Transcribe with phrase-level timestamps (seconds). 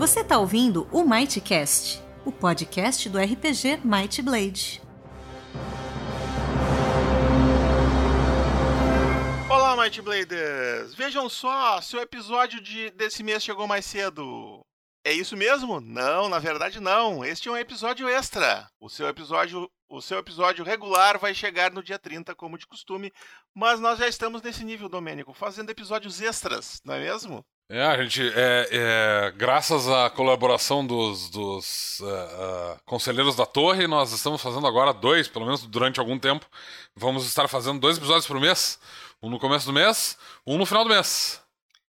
[0.00, 4.80] Você está ouvindo o Mightcast, o podcast do RPG Might Blade.
[9.50, 10.94] Olá, Might Bladers!
[10.94, 14.62] Vejam só, seu episódio de, desse mês chegou mais cedo.
[15.04, 15.82] É isso mesmo?
[15.82, 17.22] Não, na verdade não.
[17.22, 18.70] Este é um episódio extra.
[18.80, 23.12] O seu episódio, o seu episódio regular vai chegar no dia 30, como de costume,
[23.54, 27.44] mas nós já estamos nesse nível, Domênico, fazendo episódios extras, não é mesmo?
[27.72, 33.86] É, a gente, é, é, graças à colaboração dos, dos uh, uh, conselheiros da torre,
[33.86, 36.44] nós estamos fazendo agora dois, pelo menos durante algum tempo.
[36.96, 38.76] Vamos estar fazendo dois episódios por mês.
[39.22, 41.40] Um no começo do mês, um no final do mês.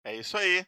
[0.06, 0.66] É isso aí.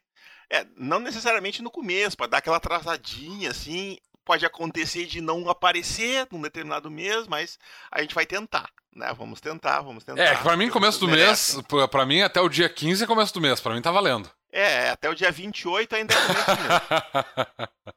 [0.50, 3.96] É, não necessariamente no começo, para dar aquela atrasadinha assim.
[4.26, 7.58] Pode acontecer de não aparecer num determinado mês, mas
[7.90, 8.68] a gente vai tentar.
[8.94, 9.10] Né?
[9.16, 10.22] Vamos tentar, vamos tentar.
[10.22, 11.58] É, para mim, começo do mês,
[11.90, 13.58] para mim, até o dia 15 é começo do mês.
[13.58, 14.30] Para mim tá valendo.
[14.50, 16.46] É, até o dia 28 ainda é mês.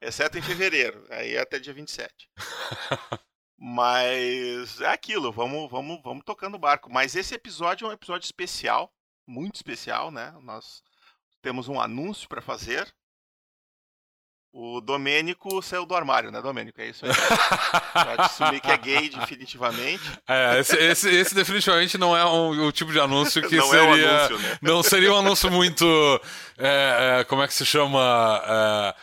[0.00, 1.06] Exceto em fevereiro.
[1.10, 2.28] Aí é até dia 27.
[3.56, 6.90] Mas é aquilo, vamos, vamos, vamos tocando o barco.
[6.92, 8.92] Mas esse episódio é um episódio especial,
[9.26, 10.34] muito especial, né?
[10.42, 10.82] Nós
[11.40, 12.92] temos um anúncio para fazer.
[14.54, 16.78] O Domênico saiu do armário, né, Domênico?
[16.78, 17.12] É isso aí.
[18.04, 20.02] Pode assumir que é gay definitivamente.
[20.28, 24.06] É, esse, esse, esse definitivamente não é um, o tipo de anúncio que não seria.
[24.06, 24.58] É um anúncio, né?
[24.60, 25.86] Não seria um anúncio muito.
[26.58, 28.42] É, é, como é que se chama?
[28.44, 28.94] É,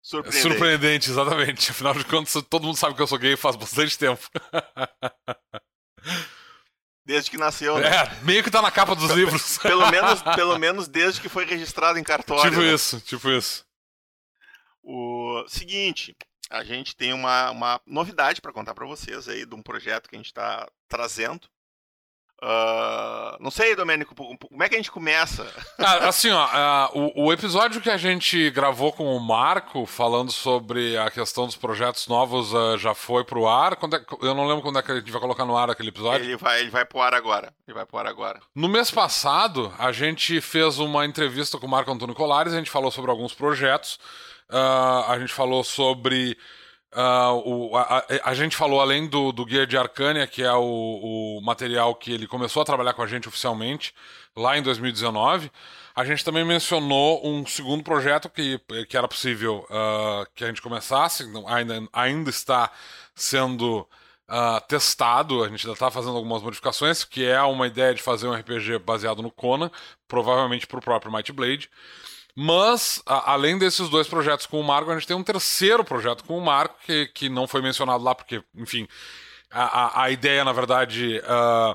[0.00, 0.42] surpreendente.
[0.42, 1.70] Surpreendente, exatamente.
[1.72, 4.22] Afinal de contas, todo mundo sabe que eu sou gay faz bastante tempo.
[7.04, 7.88] Desde que nasceu, né?
[7.88, 9.58] É, meio que tá na capa dos livros.
[9.58, 12.48] pelo, menos, pelo menos desde que foi registrado em cartório.
[12.48, 12.72] Tipo né?
[12.72, 13.64] isso, tipo isso.
[14.84, 16.14] O seguinte,
[16.50, 20.14] a gente tem uma, uma novidade para contar para vocês aí de um projeto que
[20.14, 21.48] a gente está trazendo.
[22.42, 25.46] Uh, não sei, Domênico, como é que a gente começa?
[25.78, 30.30] Ah, assim, ó, uh, o, o, episódio que a gente gravou com o Marco, falando
[30.30, 33.72] sobre a questão dos projetos novos, uh, já foi pro ar.
[33.72, 36.24] É, eu não lembro quando é que a gente vai colocar no ar aquele episódio.
[36.24, 37.52] Ele vai, ele vai pro ar agora.
[37.66, 38.40] Ele vai pro ar agora.
[38.54, 42.70] No mês passado, a gente fez uma entrevista com o Marco Antônio Colares, a gente
[42.70, 43.98] falou sobre alguns projetos.
[44.54, 46.38] Uh, a gente falou sobre.
[46.92, 51.38] Uh, o, a, a, gente falou além do, do Guia de Arcânia, que é o,
[51.38, 53.92] o, material que ele começou a trabalhar com a gente oficialmente
[54.36, 55.50] lá em 2019.
[55.96, 60.62] A gente também mencionou um segundo projeto que, que era possível uh, que a gente
[60.62, 62.70] começasse, ainda, ainda está
[63.12, 63.80] sendo
[64.28, 68.28] uh, testado, a gente ainda está fazendo algumas modificações, que é uma ideia de fazer
[68.28, 69.70] um RPG baseado no Conan,
[70.06, 71.68] provavelmente para o próprio Might Blade.
[72.36, 76.24] Mas, a, além desses dois projetos com o Marco, a gente tem um terceiro projeto
[76.24, 78.88] com o Marco, que, que não foi mencionado lá, porque, enfim,
[79.50, 81.72] a, a, a ideia, na verdade, uh,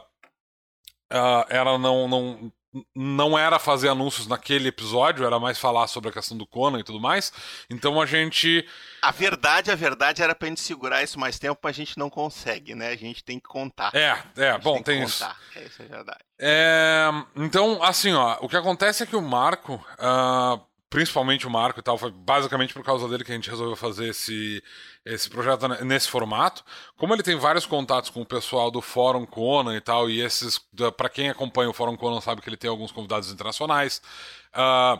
[1.12, 2.52] uh, era não, não,
[2.96, 6.84] não era fazer anúncios naquele episódio, era mais falar sobre a questão do Conan e
[6.84, 7.32] tudo mais.
[7.70, 8.66] Então a gente.
[9.02, 12.10] A verdade, a verdade era pra gente segurar isso mais tempo, mas a gente não
[12.10, 12.90] consegue, né?
[12.90, 13.92] A gente tem que contar.
[13.96, 15.24] É, é, bom, tem, tem isso.
[15.56, 16.20] É, isso é verdade.
[16.40, 19.76] É, então, assim, ó, o que acontece é que o Marco.
[19.98, 23.76] Uh, principalmente o Marco e tal, foi basicamente por causa dele que a gente resolveu
[23.76, 24.64] fazer esse,
[25.06, 26.64] esse projeto nesse formato.
[26.98, 30.60] Como ele tem vários contatos com o pessoal do Fórum Conan e tal, e esses,
[30.98, 34.02] para quem acompanha o Fórum Conan sabe que ele tem alguns convidados internacionais.
[34.50, 35.00] Uh,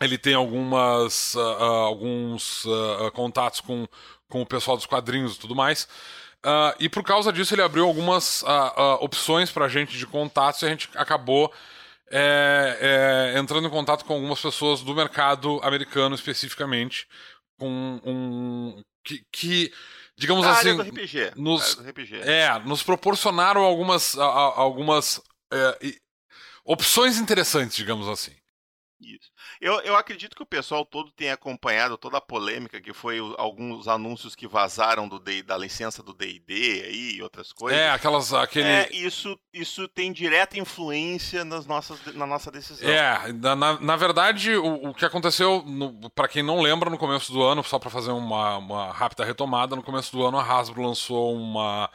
[0.00, 2.64] ele tem algumas, uh, uh, alguns
[3.12, 3.88] contatos com,
[4.28, 5.88] com o pessoal dos quadrinhos e tudo mais.
[6.78, 8.44] e por causa disso ele abriu algumas
[9.00, 11.52] opções para a gente de contatos e a gente acabou
[12.14, 17.08] é, é, entrando em contato com algumas pessoas do mercado americano especificamente,
[17.58, 19.72] com um que, que
[20.14, 22.20] digamos a assim, RPG, nos RPG.
[22.20, 25.96] é nos proporcionaram algumas algumas é,
[26.64, 28.36] opções interessantes, digamos assim.
[29.00, 29.31] Isso.
[29.62, 33.36] Eu, eu acredito que o pessoal todo tenha acompanhado toda a polêmica que foi o,
[33.38, 37.80] alguns anúncios que vazaram do D, da licença do D&D aí e outras coisas.
[37.80, 42.90] É, aquelas aquele é, isso isso tem direta influência nas nossas na nossa decisão.
[42.90, 45.64] É, na, na verdade o, o que aconteceu
[46.12, 49.76] para quem não lembra no começo do ano, só para fazer uma, uma rápida retomada,
[49.76, 51.88] no começo do ano a Hasbro lançou uma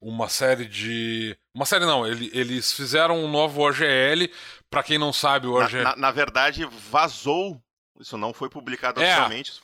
[0.00, 1.36] uma série de.
[1.54, 4.30] Uma série não, ele, eles fizeram um novo OGL.
[4.70, 5.82] Para quem não sabe, o OGL.
[5.82, 7.60] Na, na, na, verdade, vazou.
[7.98, 9.04] Isso não foi publicado é.
[9.04, 9.60] oficialmente.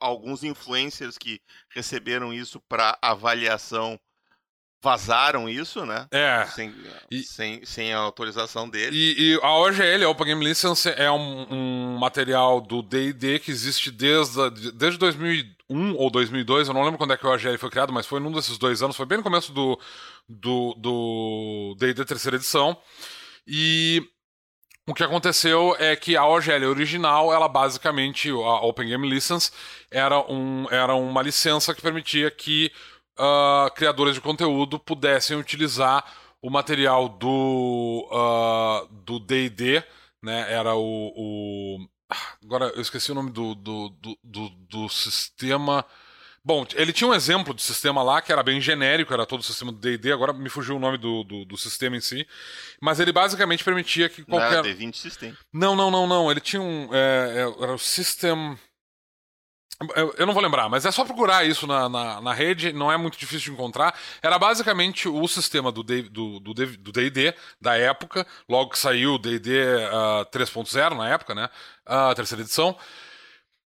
[0.00, 1.40] Alguns influencers que
[1.70, 3.98] receberam isso para avaliação
[4.80, 6.06] vazaram isso, né?
[6.10, 6.46] É.
[6.46, 6.74] Sem,
[7.10, 8.96] e, sem, sem a autorização dele.
[8.96, 13.50] E, e, a OGL, a Open Game License, é um, um material do D&D que
[13.50, 17.70] existe desde, desde 2001 ou 2002, eu não lembro quando é que a OGL foi
[17.70, 19.78] criado, mas foi num desses dois anos, foi bem no começo do
[20.28, 22.76] D&D do, do terceira edição.
[23.46, 24.02] E
[24.86, 29.50] O que aconteceu é que a OGL original, ela basicamente, a Open Game License,
[29.90, 32.72] era, um, era uma licença que permitia que
[33.18, 36.04] uh, criadores de conteúdo pudessem utilizar
[36.40, 39.82] o material do uh, do D&D,
[40.22, 40.52] né?
[40.52, 41.88] Era o, o,
[42.44, 45.84] agora eu esqueci o nome do, do, do, do, do sistema
[46.48, 49.42] Bom, ele tinha um exemplo de sistema lá que era bem genérico, era todo o
[49.42, 52.26] sistema do D&D, agora me fugiu o nome do, do, do, sistema em si,
[52.80, 54.62] mas ele basicamente permitia que qualquer...
[54.64, 55.36] Não, D20 System.
[55.52, 56.88] Não, não, não, não, ele tinha um...
[56.90, 58.58] É, é era o System...
[60.18, 62.96] Eu não vou lembrar, mas é só procurar isso na, na, na, rede, não é
[62.96, 63.96] muito difícil de encontrar.
[64.20, 66.52] Era basicamente o sistema do D&D do, do
[67.60, 71.48] da época, logo que saiu o D&D uh, 3.0 na época, né,
[71.86, 72.76] a uh, terceira edição,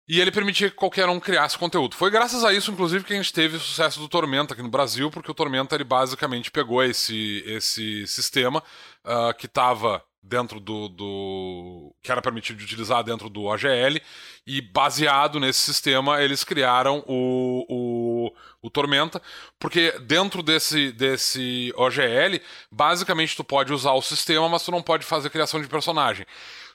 [0.06, 1.96] e ele permitia que qualquer um criasse conteúdo.
[1.96, 4.68] Foi graças a isso, inclusive, que a gente teve o sucesso do Tormenta aqui no
[4.68, 8.62] Brasil, porque o Tormenta ele basicamente pegou esse, esse sistema
[9.02, 14.00] uh, que estava dentro do, do, que era permitido de utilizar dentro do OGL
[14.46, 18.32] e baseado nesse sistema eles criaram o, o,
[18.62, 19.20] o Tormenta
[19.58, 22.40] porque dentro desse, desse OGL
[22.70, 26.24] basicamente tu pode usar o sistema mas tu não pode fazer criação de personagem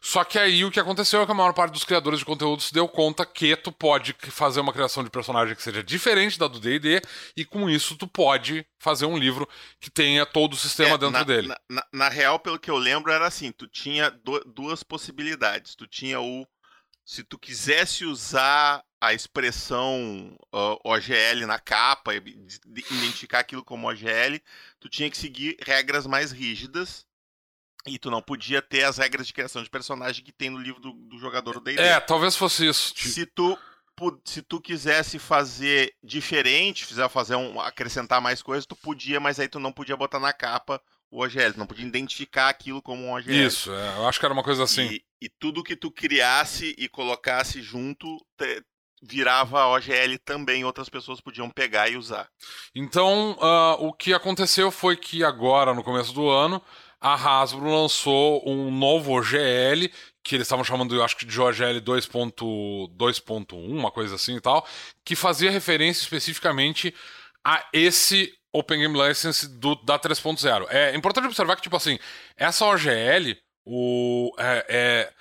[0.02, 2.62] só que aí o que aconteceu é que a maior parte dos criadores de conteúdo
[2.62, 6.48] se deu conta que tu pode fazer uma criação de personagem que seja diferente da
[6.48, 7.02] do D&D
[7.36, 9.48] e com isso tu pode fazer um livro
[9.80, 11.48] que tenha todo o sistema é, dentro na, dele.
[11.48, 15.76] Na, na, na, real, pelo que eu lembro, era assim, tu tinha do, duas possibilidades.
[15.76, 16.48] Tu tinha o
[17.08, 24.42] se tu quisesse usar a expressão uh, OGL na capa, identificar aquilo como OGL,
[24.78, 27.07] tu tinha que seguir regras mais rígidas
[27.88, 30.82] e tu não podia ter as regras de criação de personagem que tem no livro
[30.82, 31.82] do, do jogador do D&D.
[31.82, 32.94] É, talvez fosse isso.
[32.96, 33.58] Se tu
[34.26, 39.48] se tu quisesse fazer diferente, fizer fazer um acrescentar mais coisas, tu podia, mas aí
[39.48, 40.80] tu não podia botar na capa
[41.10, 43.48] o OGL, tu não podia identificar aquilo como um OGL.
[43.48, 44.86] Isso, é, eu acho que era uma coisa assim.
[44.86, 48.08] E, e tudo que tu criasse e colocasse junto
[48.38, 48.64] te,
[49.02, 52.28] virava OGL também, outras pessoas podiam pegar e usar.
[52.76, 56.62] Então, uh, o que aconteceu foi que agora, no começo do ano,
[57.00, 59.90] a Hasbro lançou um novo OGL,
[60.24, 64.68] que eles estavam chamando, eu acho que de OGL 2.1, uma coisa assim e tal,
[65.06, 66.94] que fazia referência especificamente
[67.44, 70.68] a esse Open Game License do, da 3.0.
[70.70, 72.00] É importante observar que, tipo assim,
[72.36, 75.14] essa OGL, o, é, é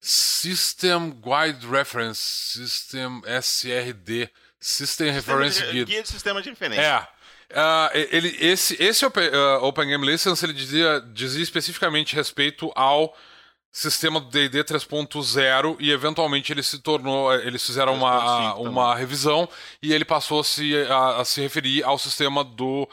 [0.00, 5.84] System Guide Reference, System SRD, System Reference Guide.
[5.86, 6.82] Guia de sistema de referência.
[6.82, 7.13] É.
[7.50, 13.14] Uh, ele, esse esse Open, uh, Open, Game License ele dizia, dizia especificamente respeito ao
[13.70, 19.48] sistema do D&D 3.0 e eventualmente ele se tornou, eles fizeram uma, uma revisão
[19.82, 22.88] e ele passou a se, a, a se referir ao sistema do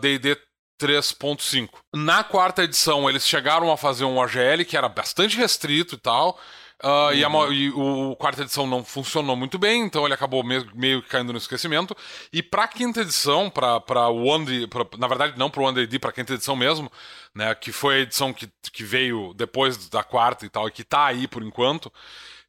[0.00, 0.36] D&D uh,
[0.80, 1.68] 3.5.
[1.94, 6.38] Na quarta edição eles chegaram a fazer um OGL que era bastante restrito e tal,
[6.82, 7.12] Uh, uhum.
[7.14, 11.02] e, a, e, o quarta edição não funcionou muito bem, então ele acabou meio, meio
[11.02, 11.96] caindo no esquecimento.
[12.32, 16.10] E pra quinta edição, pra, pra One pra, na verdade não pro One D, pra
[16.10, 16.90] quinta edição mesmo,
[17.32, 20.82] né, que foi a edição que, que veio depois da quarta e tal, e que
[20.82, 21.92] tá aí por enquanto,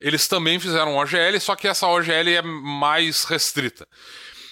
[0.01, 3.87] eles também fizeram OGL, só que essa OGL é mais restrita.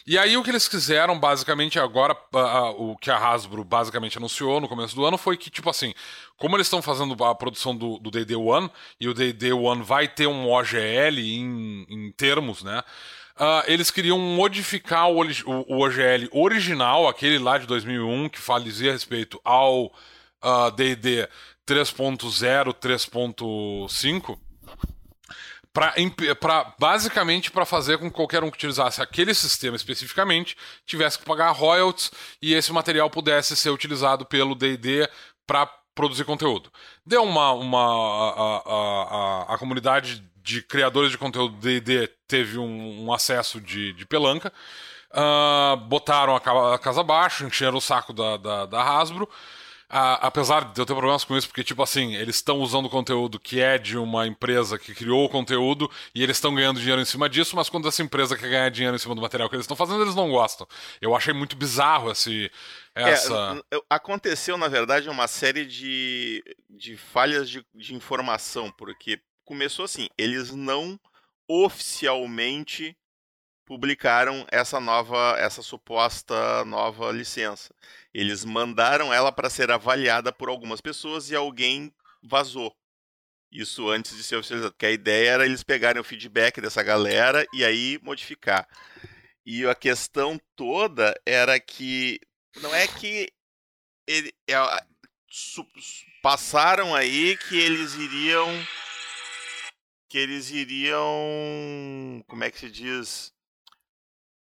[0.06, 4.60] E aí o que eles quiseram, basicamente, agora, uh, o que a Hasbro basicamente anunciou
[4.60, 5.94] no começo do ano foi que, tipo assim,
[6.38, 8.70] como eles estão fazendo a produção do D&D One,
[9.00, 12.84] e o D&D One vai ter um OGL em, em termos, né?
[13.36, 15.26] Uh, eles queriam modificar o, o,
[15.68, 19.92] o, OGL original, aquele lá de 2001, que fazia respeito ao
[20.76, 21.28] D&D
[21.68, 24.38] 3.0, 3.5
[25.74, 31.26] para basicamente para fazer com que qualquer um que utilizasse aquele sistema especificamente tivesse que
[31.26, 32.12] pagar royalties
[32.42, 35.10] e esse material pudesse ser utilizado pelo D&D
[35.48, 36.72] para produzir conteúdo.
[37.06, 43.06] Deu uma uma a, a, a, a, comunidade de criadores de conteúdo D&D teve um,
[43.06, 44.52] um, acesso de, de pelanca,
[45.12, 49.30] uh, botaram a, casa abaixo, encheram o saco da, da, da Hasbro
[49.92, 53.38] a, apesar de eu ter problemas com isso, porque, tipo assim, eles estão usando conteúdo
[53.38, 57.06] que é de uma empresa que criou o conteúdo e eles estão ganhando dinheiro em
[57.06, 59.66] cima disso, mas quando essa empresa quer ganhar dinheiro em cima do material que eles
[59.66, 60.66] estão fazendo, eles não gostam.
[61.02, 62.50] Eu achei muito bizarro esse.
[62.96, 63.62] Essa...
[63.70, 70.08] É, aconteceu, na verdade, uma série de, de falhas de, de informação, porque começou assim,
[70.18, 70.98] eles não
[71.50, 72.96] oficialmente
[73.72, 77.74] publicaram essa nova, essa suposta nova licença.
[78.14, 81.90] Eles mandaram ela para ser avaliada por algumas pessoas e alguém
[82.22, 82.76] vazou.
[83.50, 84.74] Isso antes de ser oficializado.
[84.74, 88.68] Porque a ideia era eles pegarem o feedback dessa galera e aí modificar.
[89.46, 92.20] E a questão toda era que
[92.58, 93.32] não é que
[94.06, 94.56] ele, é,
[96.22, 98.50] passaram aí que eles iriam
[100.10, 103.34] que eles iriam como é que se diz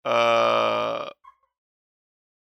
[0.07, 1.11] uh,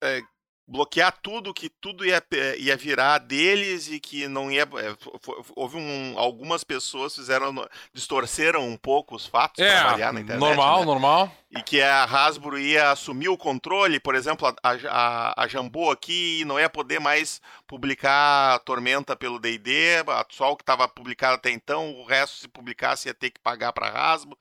[0.02, 0.22] é,
[0.70, 4.62] bloquear tudo, que tudo ia, eh, ia virar deles e que não ia.
[4.62, 4.96] Eh,
[5.56, 7.52] houve um, algumas pessoas fizeram.
[7.92, 10.38] distorceram um pouco os fatos é, para na internet.
[10.38, 10.86] Normal, né?
[10.86, 11.32] normal.
[11.50, 14.54] E que a Hasbro ia assumir o controle, por exemplo, a,
[14.88, 20.62] a, a Jambô aqui não ia poder mais publicar Tormenta pelo DD, só o que
[20.62, 24.38] estava publicado até então, o resto, se publicasse, ia ter que pagar para a Hasbro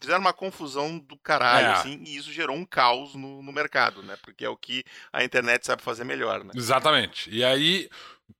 [0.00, 1.72] fizeram uma confusão do caralho, é.
[1.72, 4.16] assim, e isso gerou um caos no, no mercado, né?
[4.22, 6.52] Porque é o que a internet sabe fazer melhor, né?
[6.54, 7.30] Exatamente.
[7.30, 7.88] E aí,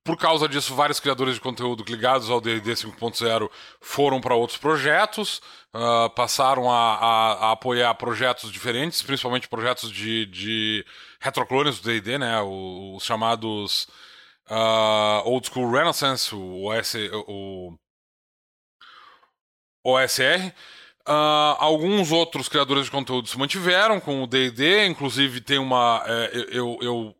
[0.03, 3.49] por causa disso, vários criadores de conteúdo ligados ao D&D 5.0
[3.81, 5.41] foram para outros projetos,
[5.73, 10.85] uh, passaram a, a, a, apoiar projetos diferentes, principalmente projetos de, de
[11.19, 12.41] retroclones do D&D, né?
[12.41, 13.87] Os, os chamados
[14.49, 16.95] uh, Old School Renaissance, o, OS,
[17.27, 17.77] o
[19.83, 20.53] OSR.
[21.07, 26.03] Uh, alguns outros criadores de conteúdo se mantiveram com o D&D, inclusive tem uma...
[26.05, 27.15] É, eu, eu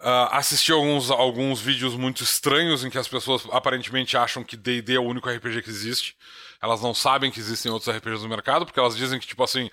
[0.00, 4.94] uh, assisti alguns, alguns vídeos muito estranhos em que as pessoas aparentemente acham que D&D
[4.94, 6.16] é o único RPG que existe.
[6.62, 9.68] Elas não sabem que existem outros RPGs no mercado, porque elas dizem que, tipo assim,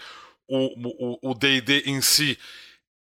[0.47, 2.35] o D&D em si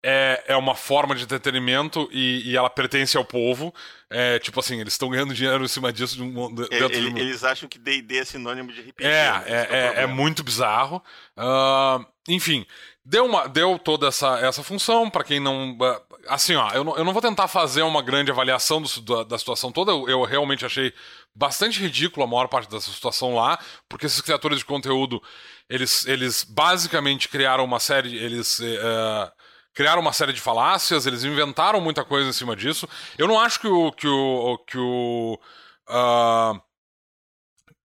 [0.03, 3.73] é, é uma forma de entretenimento e, e ela pertence ao povo.
[4.09, 6.15] É, tipo assim, eles estão ganhando dinheiro em cima disso.
[6.15, 7.17] De um, de, Ele, de um...
[7.17, 9.03] Eles acham que D&D é sinônimo de RPG.
[9.03, 9.43] É, né?
[9.45, 11.03] é, é, é, é, muito bizarro.
[11.37, 12.65] Uh, enfim,
[13.05, 15.73] deu, uma, deu toda essa, essa função para quem não...
[15.73, 19.23] Uh, assim, ó, eu não, eu não vou tentar fazer uma grande avaliação do, da,
[19.23, 19.91] da, situação toda.
[19.91, 20.91] Eu, eu, realmente achei
[21.33, 25.21] bastante ridículo a maior parte dessa situação lá, porque esses criadores de conteúdo,
[25.69, 28.17] eles, eles basicamente criaram uma série...
[28.17, 28.57] Eles...
[28.59, 29.40] Uh,
[29.73, 32.87] criaram uma série de falácias, eles inventaram muita coisa em cima disso.
[33.17, 33.91] Eu não acho que o.
[33.91, 35.39] Que o, que o
[35.89, 36.61] uh,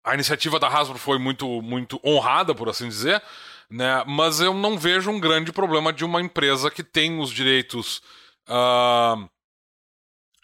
[0.04, 3.22] a iniciativa da Hasbro foi muito, muito honrada, por assim dizer,
[3.70, 4.06] né?
[4.08, 8.02] mas eu não vejo um grande problema de uma empresa que tem os direitos.
[8.48, 9.30] Uh,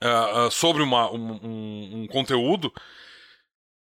[0.04, 2.74] uh, sobre uma, um, um, um conteúdo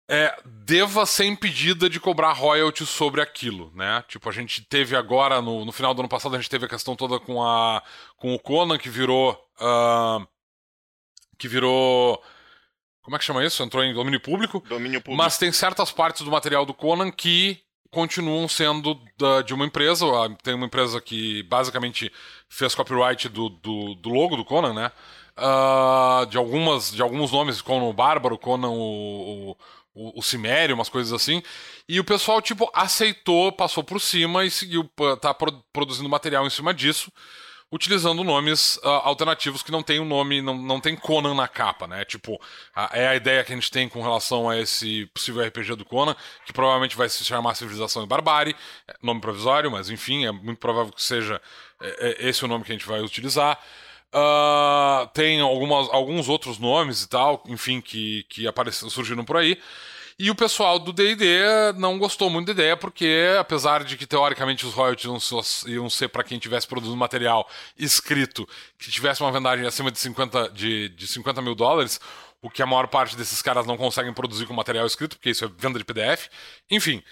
[0.09, 4.05] é, deva ser impedida de cobrar royalties sobre aquilo, né?
[4.07, 6.69] Tipo, a gente teve agora, no, no final do ano passado, a gente teve a
[6.69, 7.83] questão toda com, a,
[8.17, 9.33] com o Conan, que virou.
[9.61, 10.27] Uh,
[11.37, 12.23] que virou.
[13.03, 13.63] Como é que chama isso?
[13.63, 14.63] Entrou em domínio público.
[14.69, 15.23] Domínio público.
[15.23, 17.61] Mas tem certas partes do material do Conan que
[17.91, 20.07] continuam sendo da, de uma empresa.
[20.43, 22.13] Tem uma empresa que basicamente
[22.49, 24.93] fez copyright do, do, do logo do Conan, né?
[25.37, 29.57] Uh, de, algumas, de alguns nomes, Conan o Bárbaro, Conan o,
[29.97, 31.43] o o, Cimério, umas coisas assim.
[31.89, 34.89] E o pessoal, tipo, aceitou, passou por cima e seguiu,
[35.21, 35.35] tá
[35.73, 37.11] produzindo material em cima disso,
[37.73, 41.49] utilizando nomes uh, alternativos que não tem o um nome, não, não tem Conan na
[41.49, 42.05] capa, né?
[42.05, 42.41] Tipo,
[42.75, 45.85] a, é a ideia que a gente tem com relação a esse possível RPG do
[45.85, 48.55] Conan, que provavelmente vai se chamar Civilização e Barbárie,
[48.87, 51.41] é nome provisório, mas enfim, é muito provável que seja
[51.81, 53.59] é, é esse o nome que a gente vai utilizar.
[54.17, 59.59] Uh, tem algumas, alguns outros nomes e tal, enfim, que, que apareceram, surgiram por aí.
[60.19, 64.65] E o pessoal do D&D não gostou muito da ideia, porque apesar de que teoricamente
[64.65, 67.47] os royalties iam ser para quem tivesse produzido material
[67.79, 72.01] escrito, que tivesse uma vendagem acima de 50, de, de 50 mil dólares,
[72.41, 75.45] o que a maior parte desses caras não conseguem produzir com material escrito, porque isso
[75.45, 76.29] é venda de PDF.
[76.71, 77.03] Enfim,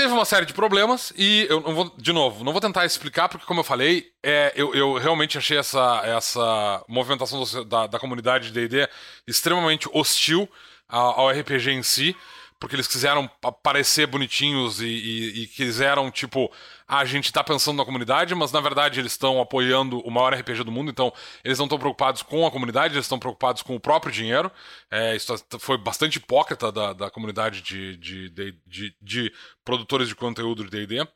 [0.00, 3.28] Teve uma série de problemas e eu não vou, de novo, não vou tentar explicar,
[3.28, 8.50] porque, como eu falei, é, eu, eu realmente achei essa, essa movimentação da, da comunidade
[8.50, 8.88] de DD
[9.26, 10.48] extremamente hostil
[10.88, 12.16] ao, ao RPG em si
[12.60, 13.26] porque eles quiseram
[13.62, 16.52] parecer bonitinhos e, e, e, quiseram, tipo,
[16.86, 20.34] ah, a gente tá pensando na comunidade, mas na verdade eles estão apoiando o maior
[20.34, 21.10] RPG do mundo, então
[21.42, 24.52] eles não estão preocupados com a comunidade, eles estão preocupados com o próprio dinheiro.
[24.90, 29.32] É, isso foi bastante hipócrita da, da comunidade de, de, de, de, de
[29.64, 31.00] produtores de conteúdo de DD.
[31.00, 31.06] Uh,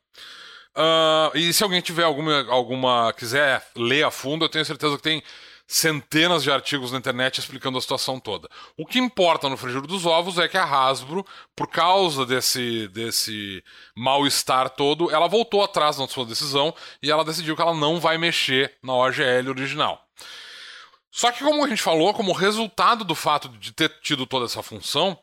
[0.75, 3.13] ah, e se alguém tiver alguma, alguma.
[3.13, 5.21] quiser ler a fundo, eu tenho certeza que tem
[5.67, 8.47] centenas de artigos na internet explicando a situação toda.
[8.77, 13.63] O que importa no frigir dos ovos é que a Hasbro, por causa desse, desse
[13.95, 18.17] mal-estar todo, ela voltou atrás na sua decisão e ela decidiu que ela não vai
[18.17, 20.05] mexer na OGL original.
[21.09, 24.61] Só que, como a gente falou, como resultado do fato de ter tido toda essa
[24.61, 25.17] função,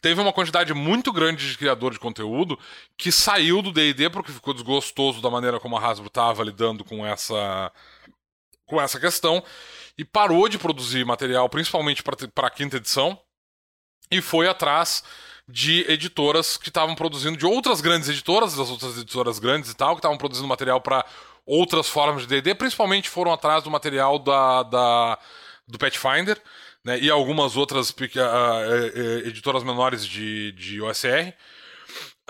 [0.00, 2.58] teve uma quantidade muito grande de criador de conteúdo
[2.96, 7.04] que saiu do D&D porque ficou desgostoso da maneira como a Hasbro estava lidando com
[7.04, 7.72] essa
[8.70, 9.42] com essa questão
[9.98, 13.20] e parou de produzir material, principalmente para a quinta edição,
[14.10, 15.04] e foi atrás
[15.46, 19.94] de editoras que estavam produzindo, de outras grandes editoras, das outras editoras grandes e tal,
[19.94, 21.04] que estavam produzindo material para
[21.44, 25.18] outras formas de DD, principalmente foram atrás do material da, da
[25.66, 26.40] do Pathfinder,
[26.84, 31.34] né, e algumas outras uh, editoras menores de, de OSR.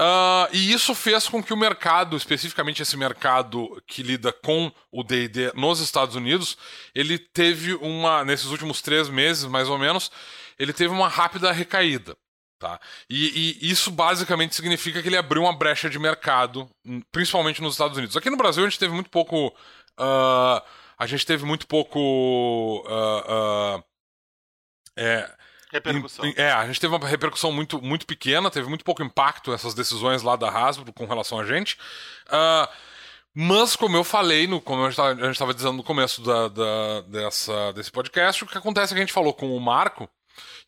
[0.01, 5.03] Uh, e isso fez com que o mercado, especificamente esse mercado que lida com o
[5.03, 6.57] D&D nos Estados Unidos,
[6.95, 10.11] ele teve uma, nesses últimos três meses, mais ou menos,
[10.59, 12.17] ele teve uma rápida recaída.
[12.59, 12.81] Tá?
[13.11, 17.75] E, e, isso basicamente significa que ele abriu uma brecha de mercado, hum, principalmente nos
[17.75, 18.17] Estados Unidos.
[18.17, 19.49] Aqui no Brasil a gente teve muito pouco.
[19.99, 20.63] Uh,
[20.99, 22.85] a gente teve muito pouco.
[22.87, 23.85] Uh,
[24.97, 25.31] é,
[25.73, 26.25] Repercussão.
[26.37, 30.23] É, a gente teve uma repercussão muito, muito pequena, teve muito pouco impacto essas decisões
[30.23, 31.79] lá da Hasbro com relação a gente.
[32.27, 32.69] Uh,
[33.33, 37.73] mas, como eu falei, no, como a gente estava dizendo no começo da, da, dessa,
[37.73, 40.09] desse podcast, o que acontece é que a gente falou com o Marco,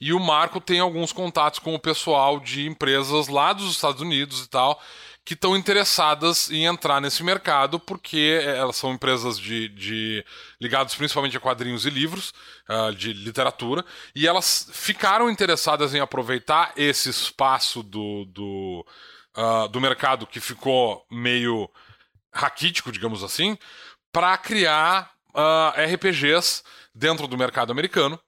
[0.00, 4.44] e o Marco tem alguns contatos com o pessoal de empresas lá dos Estados Unidos
[4.44, 4.80] e tal,
[5.24, 10.24] que estão interessadas em entrar nesse mercado, porque elas são empresas de, de
[10.62, 12.32] ligadas principalmente a quadrinhos e livros,
[12.68, 18.86] uh, de literatura, e elas ficaram interessadas em aproveitar esse espaço do, do,
[19.36, 21.68] uh, do mercado que ficou meio
[22.32, 23.58] raquítico, digamos assim,
[24.12, 26.62] para criar uh, ah, RPGs
[26.94, 28.18] dentro do mercado americano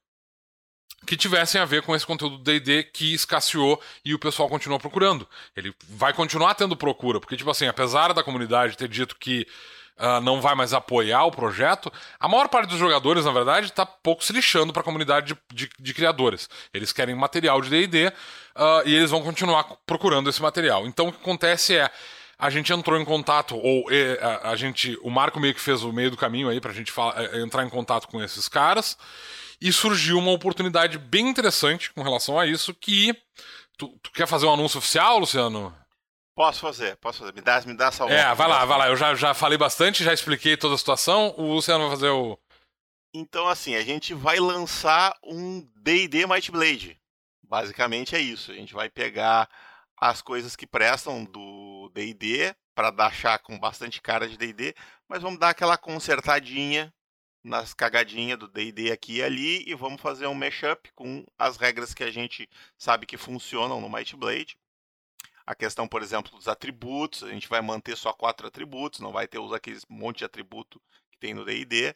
[1.07, 4.81] que tivessem a ver com esse conteúdo do D&D que escasseou e o pessoal continuou
[4.81, 5.29] procurando.
[5.55, 9.47] Ele vai continuar tendo procura, porque, tipo assim, apesar da comunidade ter dito que
[9.99, 13.85] uh, não vai mais apoiar o projeto, a maior parte dos jogadores, na verdade, está
[13.87, 16.49] pouco se lixando para a comunidade de, de, de, criadores.
[16.73, 18.13] Eles querem material de D&D uh,
[18.85, 20.87] e eles vão continuar procurando esse material.
[20.87, 21.91] Então, o que acontece é
[22.39, 23.87] a gente entrou em contato, ou
[24.21, 26.93] a, a, gente, o Marco meio que fez o meio do caminho aí pra gente
[27.17, 28.99] é, entrar em contato com esses caras.
[29.61, 33.17] E surgiu uma oportunidade bem interessante com relação a isso, que.
[33.77, 35.75] Tu, tu quer fazer um anúncio oficial, Luciano?
[36.35, 37.33] Posso fazer, posso fazer.
[37.33, 38.88] Me dá, me dá essa É, vai lá, vai lá.
[38.88, 41.35] Eu já, já falei bastante, já expliquei toda a situação.
[41.38, 42.38] O Luciano vai fazer o.
[43.14, 47.00] Então, assim, a gente vai lançar um DD Might Blade.
[47.43, 48.50] Basicamente é isso.
[48.50, 49.49] A gente vai pegar
[49.97, 54.75] as coisas que prestam do DD para dar chá com bastante cara de DD,
[55.08, 56.93] mas vamos dar aquela consertadinha
[57.45, 61.93] nas cagadinhas do D&D aqui e ali e vamos fazer um mashup com as regras
[61.93, 64.56] que a gente sabe que funcionam no Might Blade.
[65.47, 69.28] A questão, por exemplo, dos atributos, a gente vai manter só quatro atributos, não vai
[69.28, 70.80] ter usar aqueles monte de atributo
[71.11, 71.95] que tem no D&D,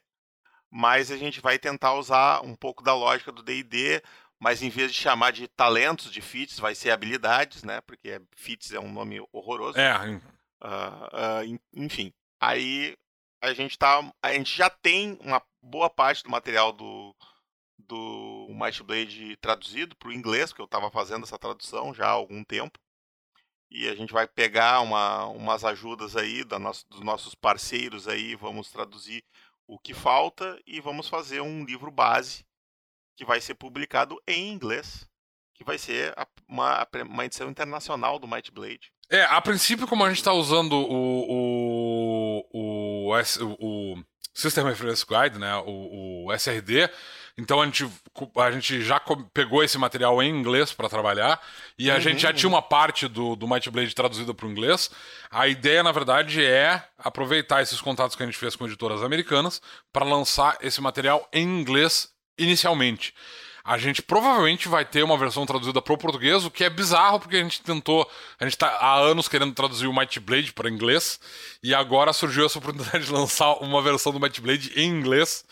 [0.69, 4.03] mas a gente vai tentar usar um pouco da lógica do D&D,
[4.39, 7.81] mas em vez de chamar de talentos de feats, vai ser habilidades, né?
[7.81, 9.77] Porque feats é um nome horroroso.
[9.79, 9.97] É.
[10.61, 12.95] Uh, uh, enfim, aí
[13.41, 17.15] a gente tá, a gente já tem uma boa parte do material do
[17.77, 22.11] do Might Blade traduzido para o inglês, porque eu estava fazendo essa tradução já há
[22.11, 22.77] algum tempo.
[23.71, 28.35] E a gente vai pegar uma, umas ajudas aí da nosso, dos nossos parceiros aí,
[28.35, 29.23] vamos traduzir
[29.67, 32.43] o que falta e vamos fazer um livro base
[33.15, 35.07] que vai ser publicado em inglês,
[35.53, 36.15] que vai ser
[36.47, 38.91] uma, uma edição internacional do Might Blade.
[39.11, 43.13] É, a princípio, como a gente está usando o, o, o,
[43.59, 44.03] o,
[44.33, 46.89] System Reference Guide, né, o, o SRD,
[47.39, 47.89] então a gente,
[48.37, 49.01] a gente já
[49.33, 51.41] pegou esse material em inglês para trabalhar
[51.77, 52.01] e a uhum.
[52.01, 54.91] gente já tinha uma parte do, do Might Blade traduzida para o inglês.
[55.31, 59.61] A ideia, na verdade, é aproveitar esses contatos que a gente fez com editoras americanas
[59.91, 63.13] para lançar esse material em inglês inicialmente
[63.69, 67.19] a gente provavelmente vai ter uma versão traduzida para o português, o que é bizarro
[67.19, 70.69] porque a gente tentou, a gente está há anos querendo traduzir o Might Blade para
[70.69, 71.19] inglês
[71.61, 75.45] e agora surgiu essa oportunidade de lançar uma versão do Might Blade em inglês.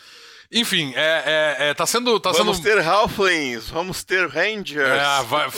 [0.50, 2.18] Enfim, é, é, é, tá sendo.
[2.22, 2.64] Tá vamos sendo...
[2.64, 4.88] ter Halflings, vamos ter Rangers.
[4.88, 5.50] É, vai,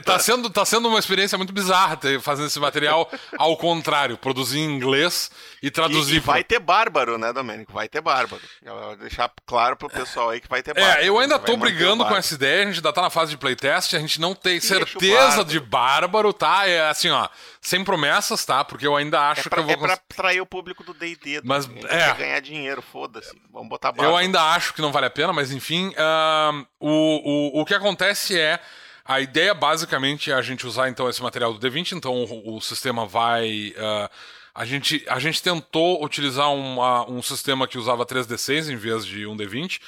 [0.00, 4.58] tá, sendo, tá sendo uma experiência muito bizarra ter, fazendo esse material ao contrário, produzir
[4.58, 5.30] em inglês
[5.62, 6.14] e traduzir.
[6.14, 7.72] E, e vai ter bárbaro, né, Domênico?
[7.72, 8.42] Vai ter bárbaro.
[8.64, 11.00] Eu vou deixar claro pro pessoal aí que vai ter é, bárbaro.
[11.02, 13.36] É, eu ainda tô brigando com essa ideia, a gente ainda tá na fase de
[13.36, 16.66] playtest, a gente não tem certeza de bárbaro, tá?
[16.66, 17.28] É assim, ó
[17.64, 18.62] sem promessas, tá?
[18.62, 19.86] Porque eu ainda acho é pra, que eu vou.
[19.86, 21.40] É pra atrair o público do D&D.
[21.42, 22.12] Mas, é.
[22.14, 23.34] ganhar dinheiro, foda-se.
[23.50, 24.12] Vamos botar barba.
[24.12, 25.88] Eu ainda acho que não vale a pena, mas enfim.
[25.88, 28.60] Uh, o, o, o que acontece é.
[29.06, 32.60] A ideia basicamente é a gente usar então esse material do D20, então o, o
[32.60, 33.74] sistema vai.
[33.76, 34.08] Uh,
[34.54, 39.26] a, gente, a gente tentou utilizar uma, um sistema que usava 3D6 em vez de
[39.26, 39.78] um D20,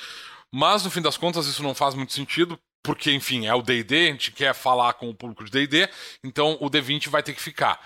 [0.52, 3.96] mas no fim das contas isso não faz muito sentido, porque, enfim, é o DD,
[3.96, 5.88] a gente quer falar com o público de DD,
[6.22, 7.80] então o D20 vai ter que ficar.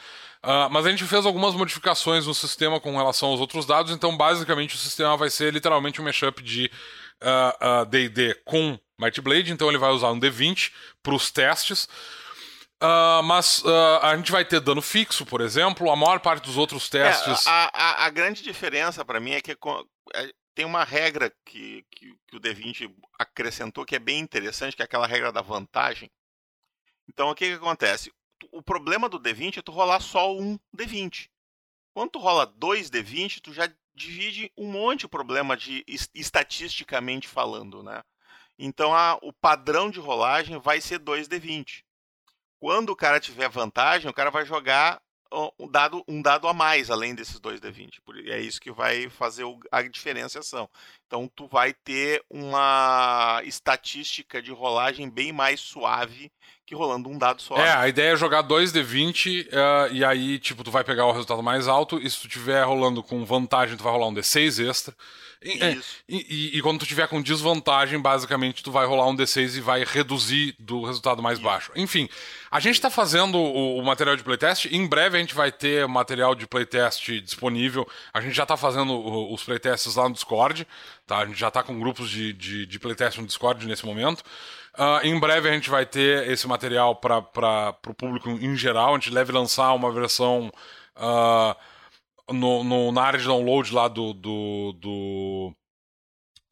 [0.45, 4.17] Uh, mas a gente fez algumas modificações no sistema com relação aos outros dados, então
[4.17, 6.71] basicamente o sistema vai ser literalmente um mashup de
[7.91, 10.71] DD uh, uh, com Might Blade, então ele vai usar um D20
[11.03, 11.89] para os testes.
[12.83, 15.91] Uh, mas uh, a gente vai ter dano fixo, por exemplo.
[15.91, 17.47] A maior parte dos outros é, testes.
[17.47, 21.85] É, a, a, a, grande diferença para mim é que é, tem uma regra que,
[21.91, 26.11] que, que o D20 acrescentou que é bem interessante, que é aquela regra da vantagem.
[27.09, 28.13] Então, o que, que acontece?
[28.53, 31.29] O problema do D20 é tu rolar só um D20.
[31.93, 35.85] Quando tu rola dois D20, tu já divide um monte de problema de
[36.15, 38.03] estatisticamente falando, né?
[38.59, 41.83] Então, a, o padrão de rolagem vai ser 2D20.
[42.59, 45.03] Quando o cara tiver vantagem, o cara vai jogar
[45.59, 48.01] um dado, um dado a mais além desses dois D20.
[48.27, 50.69] É isso que vai fazer a diferenciação.
[51.11, 56.31] Então tu vai ter uma estatística de rolagem bem mais suave
[56.65, 57.57] que rolando um dado só.
[57.57, 61.11] É, a ideia é jogar dois D20 uh, e aí, tipo, tu vai pegar o
[61.11, 64.65] resultado mais alto e se tu tiver rolando com vantagem, tu vai rolar um D6
[64.71, 64.95] extra.
[65.43, 65.73] É,
[66.07, 69.61] e, e, e, quando tu tiver com desvantagem, basicamente tu vai rolar um D6 e
[69.61, 71.49] vai reduzir do resultado mais Isso.
[71.49, 71.73] baixo.
[71.75, 72.11] Enfim,
[72.51, 74.67] a gente está fazendo o, o, material de playtest.
[74.67, 77.89] Em breve a gente vai ter material de playtest disponível.
[78.13, 78.95] A gente já está fazendo
[79.33, 80.69] os playtests lá no Discord.
[81.11, 81.19] Tá?
[81.19, 84.21] A gente já está com grupos de, de, de, playtest no Discord nesse momento.
[84.79, 88.95] Uh, em breve a gente vai ter esse material para o público em geral.
[88.95, 90.53] A gente deve lançar uma versão.
[90.97, 95.53] Uh, no, no, na área de download lá do, do, do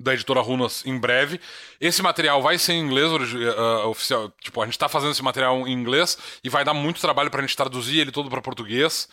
[0.00, 1.40] da editora Runas em breve.
[1.80, 4.28] Esse material vai ser em inglês uh, oficial.
[4.40, 7.38] Tipo, a gente está fazendo esse material em inglês e vai dar muito trabalho para
[7.38, 9.08] a gente traduzir ele todo para português.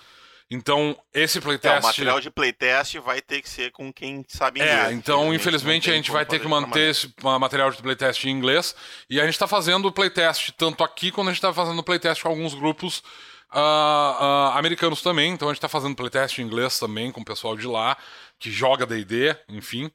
[0.49, 1.75] Então, esse playtest.
[1.75, 4.89] É, o material de playtest vai ter que ser com quem sabe inglês.
[4.89, 8.75] É, então, infelizmente, a gente vai ter que manter esse material de playtest em inglês.
[9.09, 11.83] E a gente está fazendo o playtest tanto aqui quanto a gente está fazendo o
[11.83, 13.01] playtest com alguns grupos
[13.53, 17.25] uh, uh, americanos também, então a gente está fazendo playtest em inglês também com o
[17.25, 17.97] pessoal de lá,
[18.39, 19.91] que joga DD, enfim.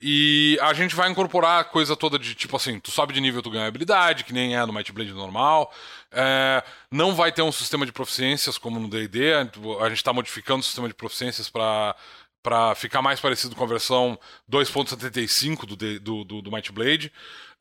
[0.00, 3.40] E a gente vai incorporar a coisa toda de tipo assim, tu sobe de nível,
[3.40, 5.72] tu ganha habilidade, que nem é no Might Blade normal.
[6.12, 10.60] É, não vai ter um sistema de proficiências como no DD, a gente está modificando
[10.60, 11.96] o sistema de proficiências para
[12.42, 14.18] para ficar mais parecido com a versão
[14.52, 17.10] 2.75 do, do, do, do Might Blade.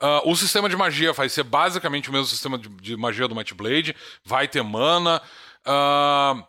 [0.01, 3.33] Uh, o sistema de magia vai ser basicamente o mesmo sistema de, de magia do
[3.33, 3.95] Might Blade.
[4.25, 5.21] Vai ter mana.
[5.65, 6.43] Uh,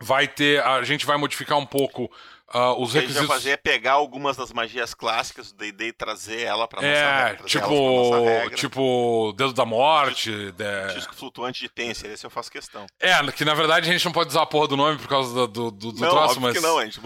[0.00, 0.60] vai ter.
[0.64, 2.10] A gente vai modificar um pouco
[2.54, 2.94] Uh, os requisitos...
[2.94, 5.92] O que a gente vai fazer é pegar algumas das magias clássicas do D&D e
[5.92, 10.30] trazer ela pra nossa É, regra, tipo, tipo Dedo da Morte...
[10.30, 10.94] Disco, de...
[10.94, 12.86] disco flutuante de Tenser, esse eu faço questão.
[13.00, 15.32] É, que na verdade a gente não pode usar a porra do nome por causa
[15.32, 16.54] do, do, do, do não, troço, mas...
[16.54, 17.00] que não, a gente...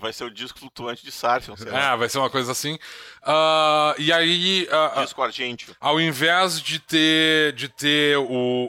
[0.00, 1.12] Vai ser o disco flutuante de
[1.56, 1.92] sei lá.
[1.92, 2.74] É, vai ser uma coisa assim.
[3.22, 4.68] Uh, e aí.
[4.96, 5.76] Uh, disco argentino.
[5.80, 8.24] Ao invés de ter, de ter o,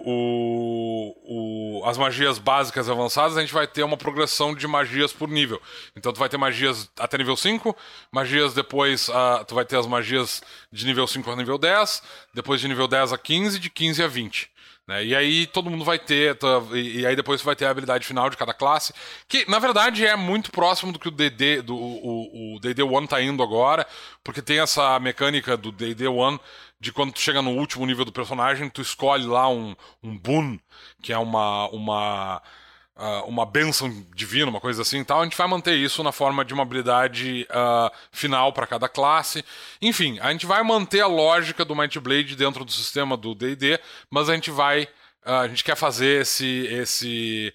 [0.06, 5.28] o, o, as magias básicas avançadas, a gente vai ter uma progressão de magias por
[5.28, 5.62] nível.
[5.96, 7.76] Então tu vai ter magias até nível 5,
[8.12, 9.10] magias depois.
[9.10, 12.04] Uh, tu vai ter as magias de nível 5 a nível 10,
[12.34, 14.57] depois de nível 10 a 15, de 15 a 20.
[14.88, 15.06] Né?
[15.06, 18.30] E aí todo mundo vai ter, tá, e, aí depois vai ter a habilidade final
[18.30, 18.94] de cada classe,
[19.28, 23.08] que na verdade é muito próximo do que o DD, do, o, o DD One
[23.08, 23.86] tá indo agora,
[24.24, 26.40] porque tem essa mecânica do DD One
[26.80, 30.58] de quando tu chega no último nível do personagem, tu escolhe lá um, um boon,
[31.02, 32.42] que é uma, uma
[32.98, 36.44] uh, uma benção divina, uma coisa assim tal, a gente vai manter isso na forma
[36.44, 39.46] de uma habilidade uh, final para cada classe.
[39.82, 43.80] Enfim, a gente vai manter a lógica do Might Blade dentro do sistema do D&D,
[44.10, 44.84] mas a gente vai,
[45.26, 47.54] uh, a gente quer fazer esse esse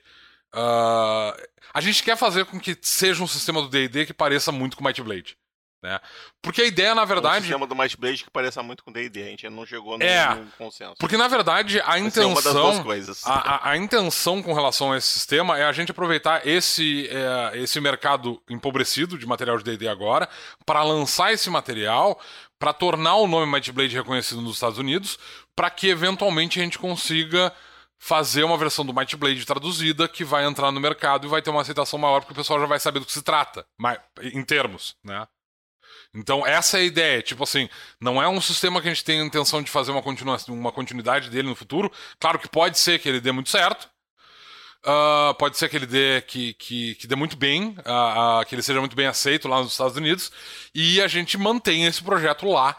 [1.74, 4.84] a gente quer fazer com que seja um sistema do D&D que pareça muito com
[4.84, 5.34] Might Blade.
[5.82, 5.98] Né?
[6.40, 7.38] Porque a ideia, na verdade.
[7.38, 10.04] Um sistema do Might Blade que pareça muito com D&D, a gente não chegou no,
[10.04, 10.94] é, no consenso.
[10.98, 12.72] Porque, na verdade, a intenção.
[13.24, 17.58] A, a, a, intenção com relação a esse sistema é a gente aproveitar esse, é,
[17.58, 20.28] esse mercado empobrecido de material de D&D agora
[20.64, 22.20] para lançar esse material
[22.60, 25.18] para tornar o nome Might Blade reconhecido nos Estados Unidos,
[25.56, 27.52] para que eventualmente a gente consiga
[27.98, 31.50] fazer uma versão do Might Blade traduzida que vai entrar no mercado e vai ter
[31.50, 33.66] uma aceitação maior porque o pessoal já vai saber do que se trata,
[34.20, 35.26] em termos, né?
[36.14, 37.22] Então, essa é a ideia.
[37.22, 37.68] Tipo assim,
[38.00, 40.72] não é um sistema que a gente tem a intenção de fazer uma, continuação, uma
[40.72, 41.90] continuidade dele no futuro.
[42.20, 43.88] Claro que pode ser que ele dê muito certo.
[44.84, 48.54] Uh, pode ser que ele dê, que, que, que dê muito bem, uh, uh, que
[48.54, 50.30] ele seja muito bem aceito lá nos Estados Unidos.
[50.74, 52.76] E a gente mantenha esse projeto lá.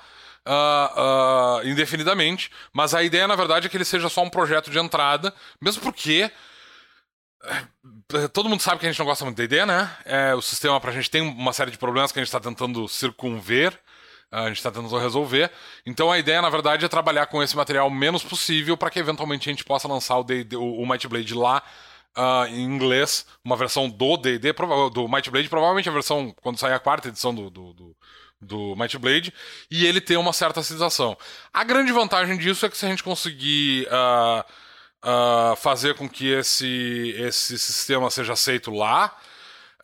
[1.63, 5.33] indefinidamente, mas a ideia na verdade é que ele seja só um projeto de entrada,
[5.61, 6.29] mesmo porque
[8.31, 9.89] todo mundo sabe que a gente não gosta muito de D&D, né?
[10.05, 12.87] É, o sistema pra gente tem uma série de problemas que a gente está tentando
[12.87, 13.77] circunver,
[14.31, 15.51] a gente está tentando resolver.
[15.85, 19.49] Então a ideia, na verdade, é trabalhar com esse material menos possível para que eventualmente
[19.49, 21.61] a gente possa lançar o, D &D, o, o Might Blade lá
[22.17, 24.53] uh, em inglês, uma versão do D&D,
[24.91, 27.95] do Might Blade, provavelmente a versão quando sair a quarta edição do, do, do
[28.45, 29.33] do Might Blade,
[29.71, 31.17] e ele tem uma certa civilização.
[31.53, 34.43] A grande vantagem disso é que se a gente conseguir uh,
[35.03, 39.15] uh, fazer com que esse, esse sistema seja aceito lá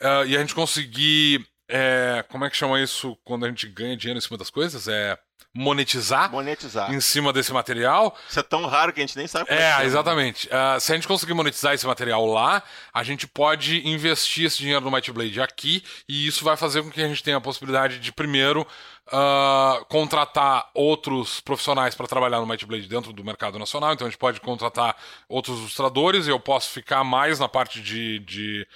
[0.01, 3.95] uh, e a gente conseguir é, como é que chama isso quando a gente ganha
[3.95, 4.87] dinheiro em cima das coisas?
[4.87, 5.17] É
[5.53, 6.93] monetizar, monetizar.
[6.93, 8.15] em cima desse material.
[8.27, 9.81] Isso é tão raro que a gente nem sabe é.
[9.81, 10.47] É, exatamente.
[10.47, 12.61] Uh, se a gente conseguir monetizar esse material lá,
[12.93, 16.89] a gente pode investir esse dinheiro no Might Blade aqui e isso vai fazer com
[16.89, 18.65] que a gente tenha a possibilidade de, primeiro,
[19.11, 23.93] uh, contratar outros profissionais para trabalhar no Might Blade dentro do mercado nacional.
[23.93, 24.95] Então a gente pode contratar
[25.27, 28.67] outros ilustradores e eu posso ficar mais na parte de, de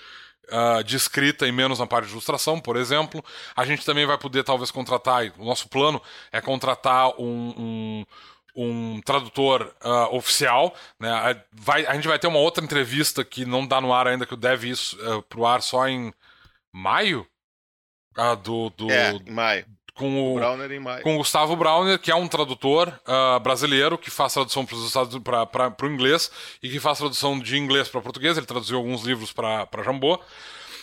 [0.52, 3.24] uh, de escrita e menos na parte de ilustração, por exemplo.
[3.56, 8.06] A gente também vai poder talvez contratar, o nosso plano é contratar um, um
[8.56, 11.44] um tradutor uh, oficial, né?
[11.52, 14.36] Vai, a gente vai ter uma outra entrevista que não dá no ar ainda, que
[14.36, 16.14] deve isso uh, pro ar só em
[16.72, 17.28] maio?
[18.16, 20.40] Ah, do, do, é, maio com o,
[21.04, 25.86] com o Gustavo Browner, que é um tradutor uh, brasileiro que faz tradução para o
[25.86, 28.38] inglês e que faz tradução de inglês para português.
[28.38, 30.20] Ele traduziu alguns livros para Jambô.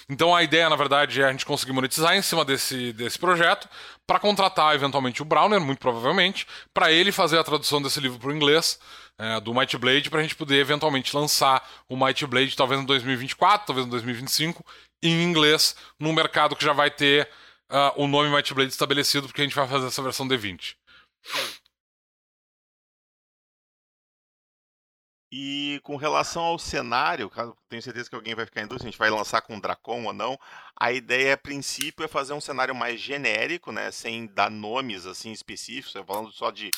[0.09, 3.69] Então a ideia, na verdade, é a gente conseguir monetizar em cima desse, desse projeto
[4.07, 8.31] para contratar eventualmente o Browner, muito provavelmente, para ele fazer a tradução desse livro para
[8.31, 8.79] o inglês,
[9.17, 12.85] é, do Might Blade, para a gente poder eventualmente lançar o Might Blade talvez em
[12.85, 14.65] 2024, talvez em 2025,
[15.03, 17.29] em inglês, num mercado que já vai ter
[17.71, 20.77] uh, o nome Might Blade estabelecido, porque a gente vai fazer essa versão D20.
[25.33, 27.31] E com relação ao cenário,
[27.69, 30.05] tenho certeza que alguém vai ficar em dúvida se a gente vai lançar com Dracon
[30.05, 30.37] ou não,
[30.75, 35.31] a ideia a princípio é fazer um cenário mais genérico, né, sem dar nomes assim
[35.31, 36.73] específicos, falando só de,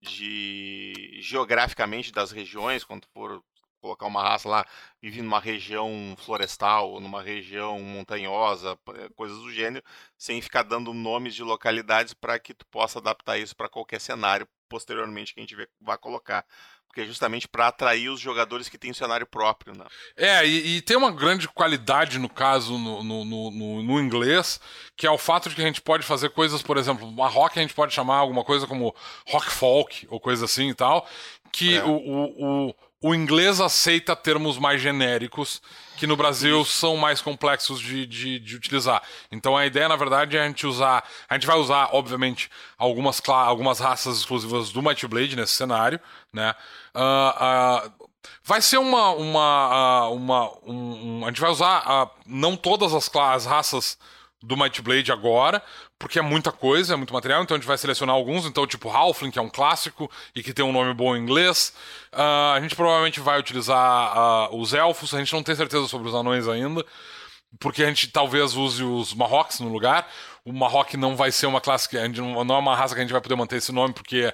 [0.00, 3.42] de geograficamente das regiões, quando for
[3.80, 4.66] colocar uma raça lá,
[5.00, 9.84] vive numa região florestal, numa região montanhosa, eh, coisas do gênero,
[10.16, 14.46] sem ficar dando nomes de localidades para que tu possa adaptar isso para qualquer cenário
[14.68, 16.44] posteriormente que a gente vai colocar.
[16.86, 19.76] Porque é justamente para atrair os jogadores que têm um cenário próprio.
[19.76, 19.84] Né?
[20.16, 24.58] É, e, e, tem uma grande qualidade no caso no, no, no, no, inglês,
[24.96, 27.58] que é o fato de que a gente pode fazer coisas, por exemplo, uma rock
[27.58, 28.94] a gente pode chamar alguma coisa como
[29.26, 31.06] rock folk ou coisa assim e tal,
[31.52, 31.84] que é.
[31.84, 35.62] o, o, o o inglês aceita termos mais genéricos
[35.96, 39.02] que no Brasil são mais complexos de, de, de, utilizar.
[39.30, 41.04] Então a ideia, na verdade, é a gente usar.
[41.28, 46.00] A gente vai usar, obviamente, algumas, algumas raças exclusivas do Might Blade nesse cenário,
[46.32, 46.54] né?
[46.94, 48.08] Uh, uh,
[48.42, 49.10] vai ser uma.
[49.10, 53.98] uma, uh, uma um, um, a gente vai usar não todas as, as raças
[54.42, 55.62] do Might Blade agora,
[55.98, 58.88] porque é muita coisa, é muito material, então a gente vai selecionar alguns, então tipo
[58.88, 61.72] Halfling, que é um clássico e que tem um nome bom em inglês.
[62.12, 66.08] Uh, a gente provavelmente vai utilizar uh, os elfos, a gente não tem certeza sobre
[66.08, 66.84] os anões ainda,
[67.58, 70.08] porque a gente talvez use os Marrocks no lugar.
[70.44, 73.00] O Marrock não vai ser uma classe, a gente não, não é uma raça que
[73.00, 74.32] a gente vai poder manter esse nome, porque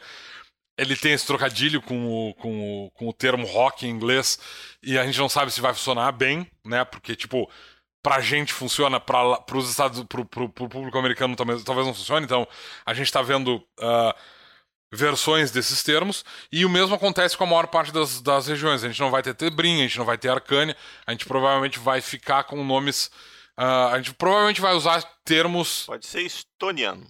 [0.77, 4.39] ele tem esse trocadilho com o, com o, com o termo rock em inglês,
[4.83, 7.49] e a gente não sabe se vai funcionar bem, né, porque tipo
[8.05, 12.27] pra gente funciona, para os Estados, pro, pro, pro, público americano talvez, talvez não funcione,
[12.27, 12.47] então
[12.85, 14.15] a gente está vendo uh,
[14.93, 18.85] versões desses termos, e o mesmo acontece com a maior parte das, das regiões.
[18.85, 21.79] A gente não vai ter Tebrim, a gente não vai ter Arcânia, a gente provavelmente
[21.79, 23.07] vai ficar com nomes.
[23.59, 25.85] Uh, a gente provavelmente vai usar termos.
[25.87, 27.07] Pode ser estoniano.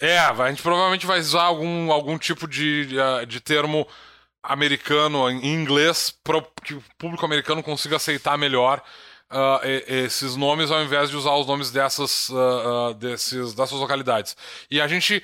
[0.00, 3.86] É, a gente provavelmente vai usar algum, algum tipo de, ah, de termo
[4.42, 8.82] americano em inglês para que o público americano consiga aceitar melhor
[9.30, 14.36] uh, esses nomes ao invés de usar os nomes dessas, uh, uh, desses, dessas localidades.
[14.70, 15.22] E a gente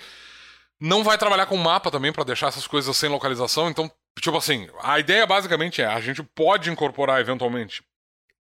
[0.80, 3.68] não vai trabalhar com mapa também para deixar essas coisas sem localização.
[3.68, 3.90] Então,
[4.20, 7.82] tipo assim, a ideia basicamente é a gente pode incorporar eventualmente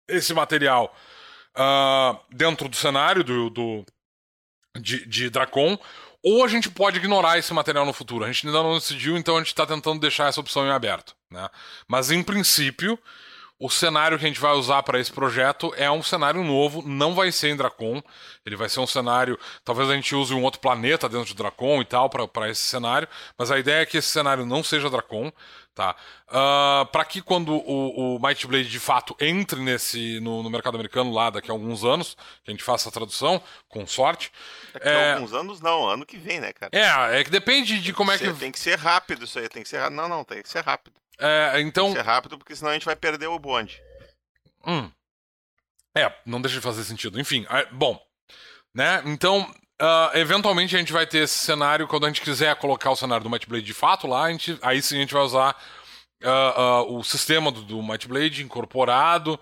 [0.08, 0.94] esse material
[2.32, 3.86] dentro do cenário do, do
[4.80, 5.78] de, de Dracon
[6.24, 8.24] ou a gente pode ignorar esse material no futuro.
[8.24, 11.14] A gente ainda não decidiu, então a gente está tentando deixar essa opção em aberto.
[11.30, 11.50] Né?
[11.86, 12.98] Mas, em princípio,
[13.60, 17.14] o cenário que a gente vai usar para esse projeto é um cenário novo, não
[17.14, 18.02] vai ser em Dracon.
[18.46, 19.40] Ele vai ser um cenário.
[19.64, 23.08] Talvez a gente use um outro planeta dentro de Dracon e tal para esse cenário,
[23.38, 25.32] mas a ideia é que esse cenário não seja Dracon.
[25.74, 25.96] Tá?
[26.28, 30.50] Uh, ah, para que quando o, o, Might Blade de fato entre nesse no, no,
[30.50, 34.32] mercado americano lá daqui a alguns anos, que a gente faça a tradução, com sorte.
[34.72, 35.14] Daqui é...
[35.14, 36.70] a alguns anos não, ano que vem, né, cara?
[36.72, 38.32] É, é que depende de como é que.
[38.34, 41.03] Tem que ser rápido isso aí, tem que ser Não, não, tem que ser rápido.
[41.24, 41.86] É, então.
[41.86, 43.82] Tem que ser rápido, porque senão a gente vai perder o bonde.
[44.68, 44.92] Hum.
[45.96, 47.20] É, não deixa de fazer sentido.
[47.20, 47.98] Enfim, é, bom.
[48.76, 49.02] Né?
[49.06, 49.42] Então,
[49.82, 53.24] uh, eventualmente a gente vai ter esse cenário quando a gente quiser colocar o cenário
[53.24, 55.56] do Might Blade de fato lá, a gente, aí sim a gente vai usar
[56.24, 59.40] uh, uh, o sistema do, do Might Blade incorporado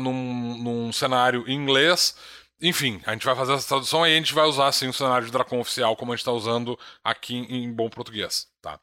[0.00, 2.16] num, num cenário em inglês.
[2.58, 5.26] Enfim, a gente vai fazer essa tradução e a gente vai usar sim o cenário
[5.26, 8.80] de Dracon oficial como a gente está usando aqui em bom português, tá?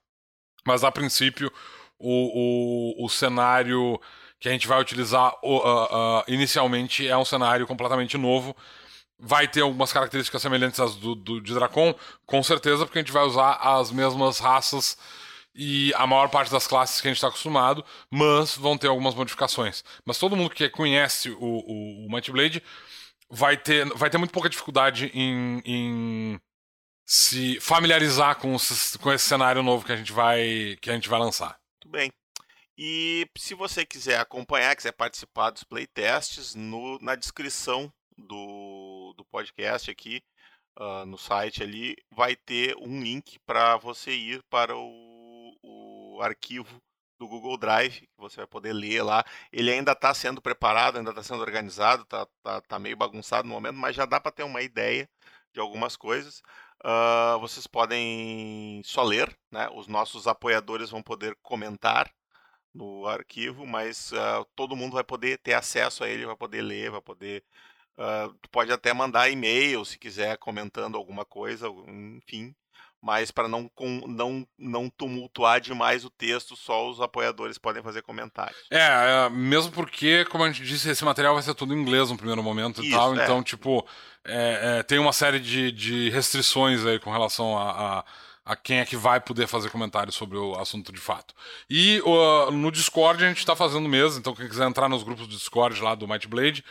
[0.64, 1.52] Mas a princípio
[2.00, 4.00] o, o, o cenário
[4.40, 8.56] que a gente vai utilizar uh, uh, inicialmente é um cenário completamente novo
[9.18, 13.12] vai ter algumas características semelhantes às do, do, de Dracon, com certeza, porque a gente
[13.12, 14.98] vai usar as mesmas raças
[15.54, 19.16] e a maior parte das classes que a gente está acostumado, mas vão ter algumas
[19.16, 19.84] modificações.
[20.06, 22.62] Mas todo mundo que conhece o, o, o Blade
[23.30, 26.40] vai ter, vai ter muito pouca dificuldade em, em
[27.06, 28.58] se familiarizar com,
[29.02, 31.58] com esse cenário novo que a gente vai, que a gente vai lançar.
[31.96, 32.12] Bem.
[32.78, 39.90] E se você quiser acompanhar, quiser participar dos playtests, no, na descrição do, do podcast
[39.90, 40.22] aqui,
[40.78, 46.82] uh, no site ali, vai ter um link para você ir para o, o arquivo
[47.18, 49.24] do Google Drive, que você vai poder ler lá.
[49.50, 53.54] Ele ainda está sendo preparado, ainda está sendo organizado, está tá, tá meio bagunçado no
[53.54, 55.10] momento, mas já dá para ter uma ideia
[55.54, 56.44] de algumas coisas.
[56.86, 59.68] Uh, vocês podem só ler, né?
[59.74, 62.14] os nossos apoiadores vão poder comentar
[62.74, 66.92] no arquivo, mas uh, todo mundo vai poder ter acesso a ele, vai poder ler,
[66.92, 67.44] vai poder
[67.98, 72.54] Uh, pode até mandar e-mail se quiser comentando alguma coisa, enfim.
[73.06, 73.70] Mas para não,
[74.08, 78.58] não, não tumultuar demais o texto, só os apoiadores podem fazer comentários.
[78.72, 82.10] É, é, mesmo porque, como a gente disse, esse material vai ser tudo em inglês
[82.10, 83.16] no primeiro momento Isso, e tal.
[83.16, 83.24] É.
[83.24, 83.86] Então, tipo,
[84.26, 88.06] é, é, tem uma série de, de restrições aí com relação a, a
[88.46, 91.34] a quem é que vai poder fazer comentários sobre o assunto de fato.
[91.68, 95.26] E uh, no Discord a gente está fazendo mesmo, então quem quiser entrar nos grupos
[95.26, 96.64] do Discord lá do Might Blade,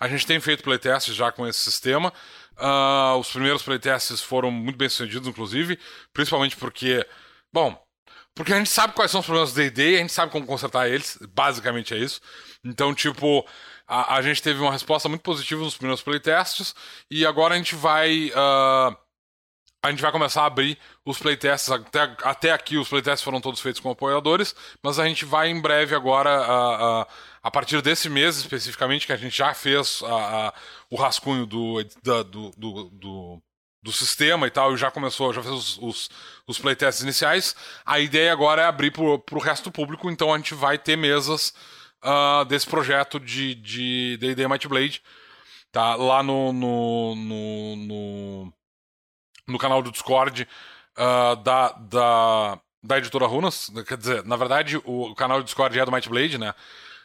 [0.00, 2.12] a gente tem feito playtests já com esse sistema.
[2.60, 5.78] Uh, os primeiros playtests foram muito bem sucedidos, inclusive,
[6.12, 7.06] principalmente porque,
[7.52, 7.80] bom,
[8.34, 10.88] porque a gente sabe quais são os problemas do D&D, a gente sabe como consertar
[10.88, 12.20] eles, basicamente é isso.
[12.64, 13.46] Então, tipo,
[13.86, 16.74] a, a gente teve uma resposta muito positiva nos primeiros playtests
[17.10, 18.30] e agora a gente vai...
[18.30, 18.96] Uh,
[19.82, 21.70] a gente vai começar a abrir os playtests.
[21.70, 25.60] Até, até aqui os playtests foram todos feitos com apoiadores, mas a gente vai em
[25.60, 27.06] breve agora, a, a,
[27.42, 30.54] a partir desse mês especificamente, que a gente já fez a, a
[30.90, 33.42] o rascunho do, da, do, do, do,
[33.82, 36.10] do, sistema e tal, e já começou, já fez os, os,
[36.46, 37.54] os playtests iniciais.
[37.84, 40.96] A ideia agora é abrir para o resto do público, então a gente vai ter
[40.96, 41.54] mesas
[42.04, 45.02] uh, desse projeto de D&D Might Blade.
[45.72, 48.52] Tá, lá no, no, no, no
[49.50, 50.48] no canal do Discord
[50.96, 53.70] uh, da, da, da editora Runas.
[53.86, 56.54] Quer dizer, na verdade, o canal do Discord é do Might Blade, né?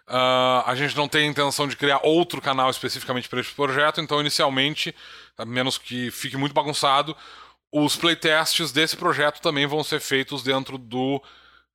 [0.08, 4.22] Uh, a gente não tem intenção de criar outro canal especificamente para esse projeto, então
[4.22, 4.94] inicialmente,
[5.38, 7.16] a menos que fique muito bagunçado,
[7.72, 11.22] os playtests desse projeto também vão ser feitos dentro do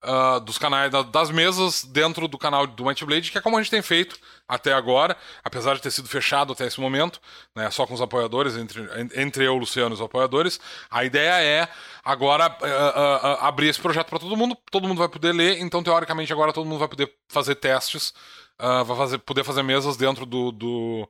[0.05, 3.63] uh, dos canais, das mesas dentro do canal do Might Blade, que é como a
[3.63, 7.21] gente tem feito até agora, apesar de ter sido fechado até esse momento,
[7.55, 8.83] né, só com os apoiadores, entre,
[9.15, 10.59] entre eu, Luciano e os apoiadores.
[10.91, 11.69] A ideia é
[12.05, 15.83] agora uh, uh, abrir esse projeto para todo mundo, todo mundo vai poder ler, então
[15.83, 18.13] teoricamente agora todo mundo vai poder fazer testes,
[18.59, 21.09] vai fazer, poder fazer mesas dentro do, do,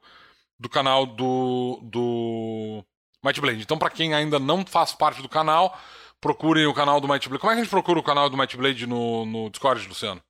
[0.57, 2.85] do canal do, do
[3.25, 3.63] Might Blade.
[3.63, 5.77] Então, para quem ainda não faz parte do canal,
[6.21, 7.41] procurem o canal do Might Blade.
[7.41, 10.23] Como é que a gente procura o canal do Might Blade no, no Discord, Luciano?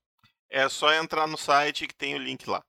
[0.51, 2.63] É só entrar no site que tem o link lá.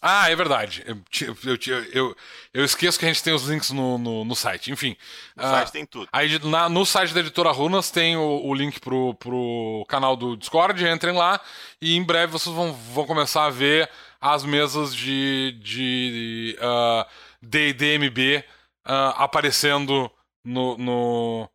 [0.00, 0.84] Ah, é verdade.
[0.86, 0.96] Eu,
[1.44, 2.16] eu, eu,
[2.54, 4.70] eu, esqueço que a gente tem os links no, no, no site.
[4.70, 4.96] Enfim.
[5.36, 6.08] No uh, site tem tudo.
[6.12, 10.36] Aí, na, no site da editora Runas tem o, o, link pro, pro canal do
[10.36, 10.86] Discord.
[10.86, 11.40] Entrem lá
[11.82, 13.90] e em breve vocês vão, vão começar a ver
[14.20, 17.04] as mesas de, de uh,
[17.42, 18.44] DDMB
[18.86, 20.08] uh, aparecendo
[20.44, 21.50] no, no,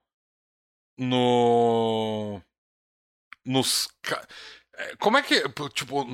[0.98, 2.42] no.
[3.46, 3.90] Nos.
[4.76, 5.44] É, como é que.
[5.74, 6.06] Tipo,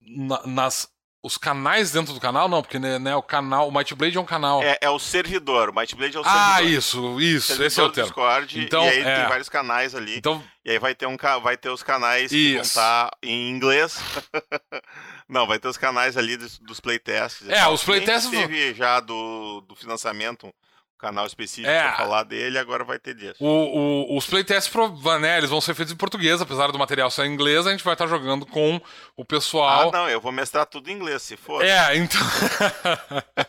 [0.00, 0.88] na, nas.
[1.20, 3.68] Os canais dentro do canal, não, porque né, né, o canal.
[3.68, 4.62] O Might Blade é um canal.
[4.62, 5.70] É, é o servidor.
[5.70, 6.54] O Might Blade é o servidor.
[6.54, 7.46] Ah, isso, isso.
[7.48, 8.06] Servidor esse é o termo.
[8.06, 9.16] Discord, então, e aí é...
[9.16, 10.16] tem vários canais ali.
[10.16, 10.42] Então...
[10.64, 12.54] E aí vai ter, um, vai ter os canais que isso.
[12.54, 13.98] vão estar em inglês.
[15.28, 17.48] não, vai ter os canais ali dos, dos playtests.
[17.48, 18.30] É, os playtests.
[18.30, 20.54] Teve já do, do financiamento
[20.98, 23.36] canal específico é, pra falar dele, agora vai ter disso.
[23.42, 24.72] O, o, os playtests,
[25.20, 27.84] né, eles vão ser feitos em português, apesar do material ser em inglês, a gente
[27.84, 28.80] vai estar jogando com
[29.16, 29.88] o pessoal.
[29.88, 31.64] Ah, não, eu vou mestrar tudo em inglês, se for.
[31.64, 32.20] É, então.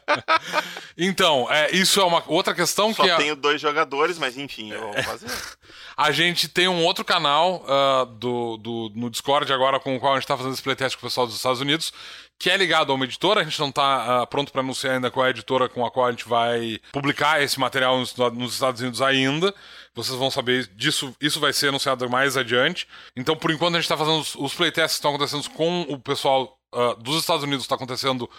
[0.97, 3.09] então, é, isso é uma outra questão Só que.
[3.09, 5.27] Só tenho dois jogadores, mas enfim, eu vou fazer.
[5.99, 10.13] a gente tem um outro canal uh, do, do, no Discord agora com o qual
[10.13, 11.91] a gente está fazendo esse playtest com o pessoal dos Estados Unidos,
[12.39, 13.41] que é ligado a uma editora.
[13.41, 15.91] A gente não está uh, pronto para anunciar ainda qual é a editora com a
[15.91, 19.53] qual a gente vai publicar esse material nos, nos, Estados Unidos ainda.
[19.93, 21.13] Vocês vão saber disso.
[21.19, 22.87] Isso vai ser anunciado mais adiante.
[23.13, 25.99] Então, por enquanto, a gente está fazendo os, os playtests que estão acontecendo com o
[25.99, 27.65] pessoal uh, dos Estados Unidos.
[27.65, 28.29] Está acontecendo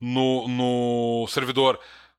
[0.00, 1.78] no, no servidor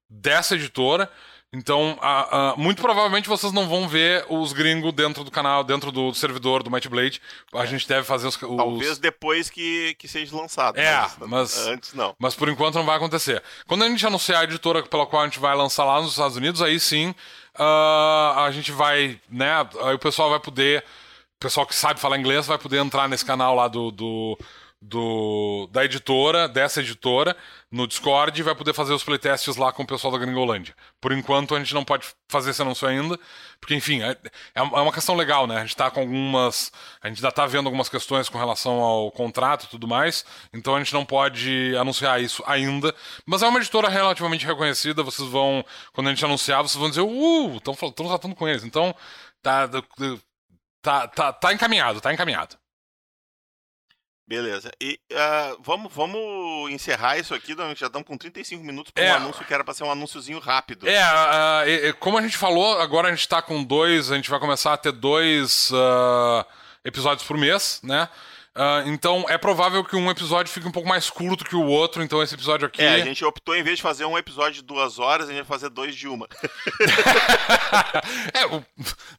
[0.09, 1.09] dessa editora.
[1.51, 5.91] Então, a, a, muito provavelmente vocês não vão ver os gringos dentro do canal, dentro
[5.91, 7.19] do servidor do Might Blade.
[7.53, 8.35] A gente deve fazer os.
[8.35, 8.57] os...
[8.57, 10.77] Talvez depois que, que seja lançado.
[10.77, 12.15] É, mas, mas, Antes não.
[12.19, 13.41] Mas por enquanto não vai acontecer.
[13.67, 16.37] Quando a gente anunciar a editora pela qual a gente vai lançar lá nos Estados
[16.37, 17.15] Unidos, aí sim
[17.57, 19.19] uh, a gente vai.
[19.27, 19.67] né?
[19.81, 20.83] Aí o pessoal vai poder.
[21.37, 24.37] O pessoal que sabe falar inglês vai poder entrar nesse canal lá do, do
[24.81, 27.35] do, da editora, dessa editora,
[27.69, 30.73] no Discord e vai poder fazer os playtests lá com o pessoal da Gringolândia.
[31.01, 33.19] Por enquanto a gente não pode fazer esse anúncio ainda,
[33.59, 34.19] porque enfim, é, é,
[34.55, 35.57] é uma questão legal, né?
[35.57, 36.71] A gente tá com algumas.
[37.01, 40.75] A gente ainda tá vendo algumas questões com relação ao contrato e tudo mais, então
[40.75, 42.95] a gente não pode anunciar isso ainda.
[43.25, 45.63] Mas é uma editora relativamente reconhecida, vocês vão.
[45.93, 47.75] Quando a gente anunciar, vocês vão dizer, uh, estão
[48.07, 48.63] tratando com eles.
[48.63, 48.95] Então,
[49.41, 49.67] tá,
[50.81, 52.58] tá, tá, tá encaminhado, tá encaminhado.
[54.29, 54.71] Beleza.
[54.79, 57.55] E uh, vamos, vamos encerrar isso aqui.
[57.75, 60.37] Já estamos com 35 minutos para um é, anúncio que era para ser um anúnciozinho
[60.37, 60.87] rápido.
[60.87, 64.11] É, uh, como a gente falou, agora a gente está com dois.
[64.11, 65.71] A gente vai começar a ter dois
[66.85, 68.07] episódios por mês, né?
[68.55, 72.01] Uh, então é provável que um episódio fique um pouco mais curto que o outro,
[72.01, 72.81] então esse episódio aqui.
[72.81, 75.43] É, a gente optou, em vez de fazer um episódio de duas horas, a gente
[75.43, 76.27] vai fazer dois de uma.
[78.33, 78.63] é, o...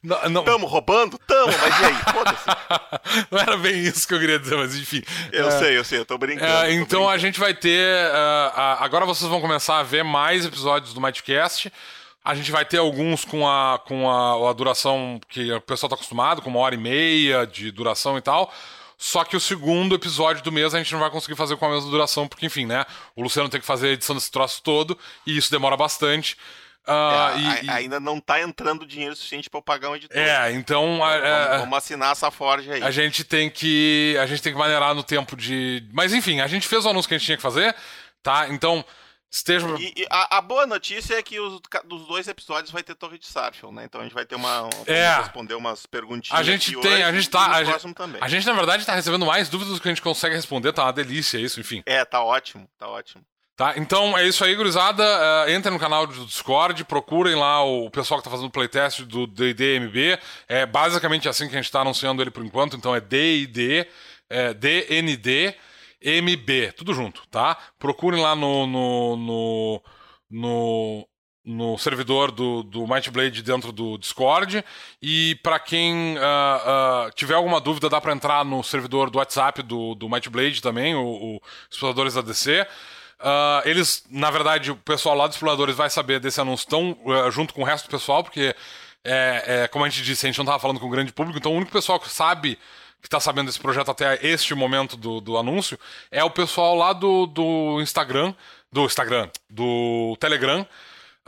[0.03, 0.43] não, não...
[0.43, 1.17] Tamo roubando?
[1.19, 1.95] Tamo, mas e aí?
[2.13, 2.45] Foda-se.
[3.31, 5.01] não era bem isso que eu queria dizer, mas enfim.
[5.31, 5.51] Eu é...
[5.51, 6.51] sei, eu sei, eu tô brincando.
[6.51, 7.09] É, tô então brincando.
[7.09, 8.07] a gente vai ter.
[8.07, 11.71] Uh, agora vocês vão começar a ver mais episódios do Mightcast.
[12.23, 15.95] A gente vai ter alguns com a, com a, a duração que o pessoal está
[15.95, 18.53] acostumado, com uma hora e meia de duração e tal.
[19.01, 21.69] Só que o segundo episódio do mês a gente não vai conseguir fazer com a
[21.71, 22.85] mesma duração, porque, enfim, né?
[23.15, 24.95] O Luciano tem que fazer a edição desse troço todo,
[25.25, 26.37] e isso demora bastante.
[26.87, 30.15] Uh, é, e, ainda não tá entrando dinheiro suficiente para eu pagar um editor.
[30.15, 30.99] É, então.
[30.99, 32.83] Vamos, é, vamos, assinar essa Forge aí.
[32.83, 34.15] A gente tem que.
[34.21, 35.83] A gente tem que maneirar no tempo de.
[35.91, 37.75] Mas enfim, a gente fez o anúncio que a gente tinha que fazer,
[38.21, 38.49] tá?
[38.49, 38.85] Então.
[39.31, 39.65] Esteja...
[39.79, 43.17] E, e a, a, boa notícia é que os, dos dois episódios vai ter Torre
[43.17, 43.85] de Sarfield, né?
[43.85, 44.69] Então a gente vai ter uma.
[44.85, 45.15] É.
[45.19, 46.37] responder umas perguntinhas.
[46.37, 47.49] A gente tem, hoje, a gente tá.
[47.49, 47.85] A gente,
[48.19, 50.83] a gente, na verdade, tá recebendo mais dúvidas do que a gente consegue responder, tá
[50.83, 51.81] uma delícia isso, enfim.
[51.85, 53.23] É, tá ótimo, tá ótimo.
[53.55, 55.03] Tá, então é isso aí, gurizada.
[55.03, 59.03] Uh, entrem no canal do Discord, procurem lá o pessoal que tá fazendo o playtest
[59.03, 60.19] do DDMB.
[60.49, 63.87] É basicamente assim que a gente tá anunciando ele por enquanto, então é DID,
[64.29, 65.55] é, DND.
[66.03, 67.57] MB, tudo junto, tá?
[67.77, 69.83] Procurem lá no, no, no,
[70.29, 71.07] no,
[71.45, 74.63] no servidor do, do Might Blade dentro do Discord.
[75.01, 79.61] E para quem uh, uh, tiver alguma dúvida, dá para entrar no servidor do WhatsApp
[79.61, 82.65] do, do Might Blade também, o, o Exploradores da DC.
[83.19, 86.97] Uh, eles, na verdade, o pessoal lá dos Exploradores vai saber desse anúncio tão,
[87.29, 88.55] junto com o resto do pessoal, porque,
[89.03, 91.37] é, é, como a gente disse, a gente não estava falando com o grande público,
[91.37, 92.57] então o único pessoal que sabe
[93.01, 95.77] que está sabendo desse projeto até este momento do, do anúncio
[96.11, 98.33] é o pessoal lá do, do Instagram,
[98.71, 100.65] do Instagram, do Telegram,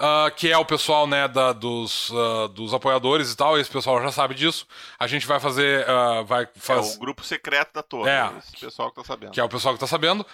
[0.04, 4.02] uh, que é o pessoal né, da, dos, uh, dos apoiadores e tal, esse pessoal
[4.02, 4.68] já sabe disso.
[5.00, 5.86] A gente vai fazer.
[5.88, 6.94] Uh, vai faz...
[6.94, 9.32] É o grupo secreto da torre, é, esse pessoal que está sabendo.
[9.32, 10.26] Que é o pessoal que está sabendo.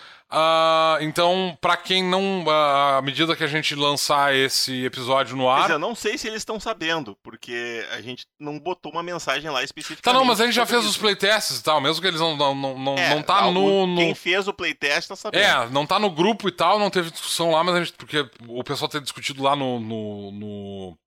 [1.01, 2.45] Então, para quem não.
[2.49, 5.61] À medida que a gente lançar esse episódio no ar.
[5.61, 9.49] Mas eu não sei se eles estão sabendo, porque a gente não botou uma mensagem
[9.49, 10.01] lá específica.
[10.01, 10.91] Tá, não, mas a gente já fez isso.
[10.91, 13.97] os playtests e tal, mesmo que eles não, não, não, é, não tá no, no,
[13.97, 15.41] Quem fez o playtest tá sabendo.
[15.41, 17.93] É, não tá no grupo e tal, não teve discussão lá, mas a gente.
[17.93, 20.97] Porque o pessoal tem discutido lá no, no, no,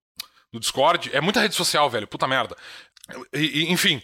[0.52, 1.10] no Discord.
[1.12, 2.56] É muita rede social, velho, puta merda.
[3.32, 4.00] E, e, enfim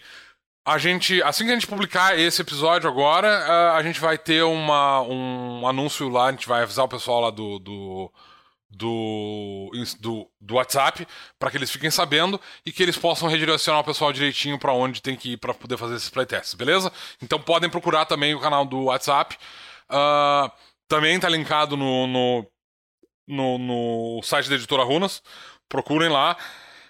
[0.69, 5.01] a gente, assim que a gente publicar esse episódio agora, a gente vai ter uma,
[5.01, 8.13] um anúncio lá, a gente vai avisar o pessoal lá do, do,
[8.69, 13.85] do, do, do WhatsApp para que eles fiquem sabendo e que eles possam redirecionar o
[13.85, 16.93] pessoal direitinho para onde tem que ir para poder fazer esses playtests, beleza?
[17.23, 19.39] Então podem procurar também o canal do WhatsApp.
[19.89, 20.53] Uh,
[20.87, 22.47] também está linkado no, no,
[23.29, 25.23] no, no site da editora Runas.
[25.69, 26.37] Procurem lá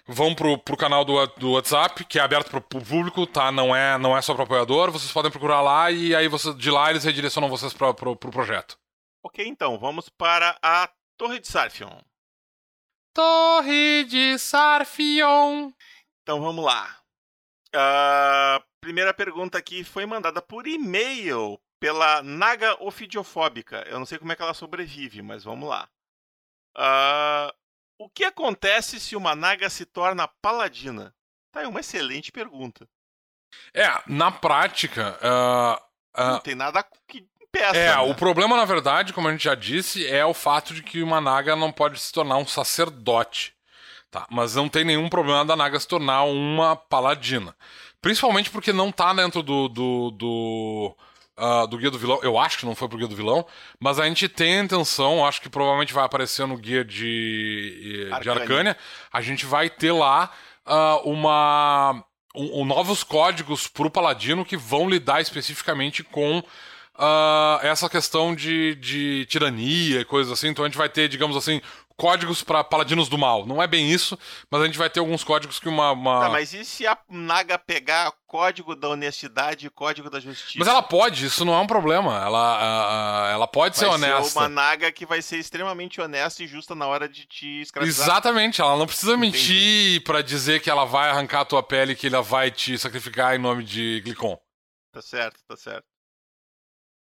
[0.09, 3.51] vão pro, pro canal do, do WhatsApp, que é aberto pro, pro público, tá?
[3.51, 4.91] Não é, não é só pro apoiador.
[4.91, 8.31] Vocês podem procurar lá e aí você, de lá eles redirecionam vocês pro, pro, pro
[8.31, 8.77] projeto.
[9.23, 12.01] Ok, então, vamos para a Torre de Sarfion.
[13.13, 15.71] Torre de Sarfion.
[16.23, 16.97] Então vamos lá.
[17.73, 23.83] A primeira pergunta aqui foi mandada por e-mail pela Naga Ofidiofóbica.
[23.87, 25.87] Eu não sei como é que ela sobrevive, mas vamos lá.
[26.77, 27.53] Uh,
[27.97, 31.13] o que acontece se uma naga se torna paladina?
[31.51, 32.87] Tá, é uma excelente pergunta.
[33.73, 35.17] É, na prática.
[35.21, 37.77] Uh, uh, não tem nada que impeça.
[37.77, 37.99] É, né?
[37.99, 41.19] o problema, na verdade, como a gente já disse, é o fato de que uma
[41.19, 43.53] naga não pode se tornar um sacerdote.
[44.11, 47.55] Tá, mas não tem nenhum problema da naga se tornar uma paladina.
[48.01, 49.67] Principalmente porque não tá dentro do.
[49.67, 50.97] do, do
[51.39, 52.19] uh, do Guia do Vilão.
[52.21, 53.45] Eu acho que não foi pro Guia do Vilão,
[53.79, 58.21] mas a gente tem a intenção, acho que provavelmente vai aparecer no Guia de, Arcânia.
[58.21, 58.77] de Arcânia.
[59.11, 60.31] A gente vai ter lá
[60.65, 62.03] uh, uma.
[62.35, 68.75] Um, um, novos códigos pro Paladino que vão lidar especificamente com uh, essa questão de,
[68.75, 70.49] de tirania e coisas assim.
[70.49, 71.59] Então a gente vai ter, digamos assim,
[71.99, 73.45] códigos para paladinos do mal.
[73.45, 74.17] Não é bem isso,
[74.49, 75.91] mas a gente vai ter alguns códigos que uma.
[75.91, 76.21] uma...
[76.21, 80.57] Tá, mas e se a Naga pegar código da honestidade e código da justiça?
[80.57, 82.23] Mas ela pode, isso não é um problema.
[82.23, 84.29] Ela, uh, ela pode vai ser honesta.
[84.29, 88.05] Ser uma Naga que vai ser extremamente honesta e justa na hora de te escravizar.
[88.05, 89.37] Exatamente, ela não precisa Entendi.
[89.37, 92.77] mentir para dizer que ela vai arrancar a tua pele e que ela vai te
[92.77, 94.39] sacrificar em nome de Glicon.
[94.93, 95.85] Tá certo, tá certo.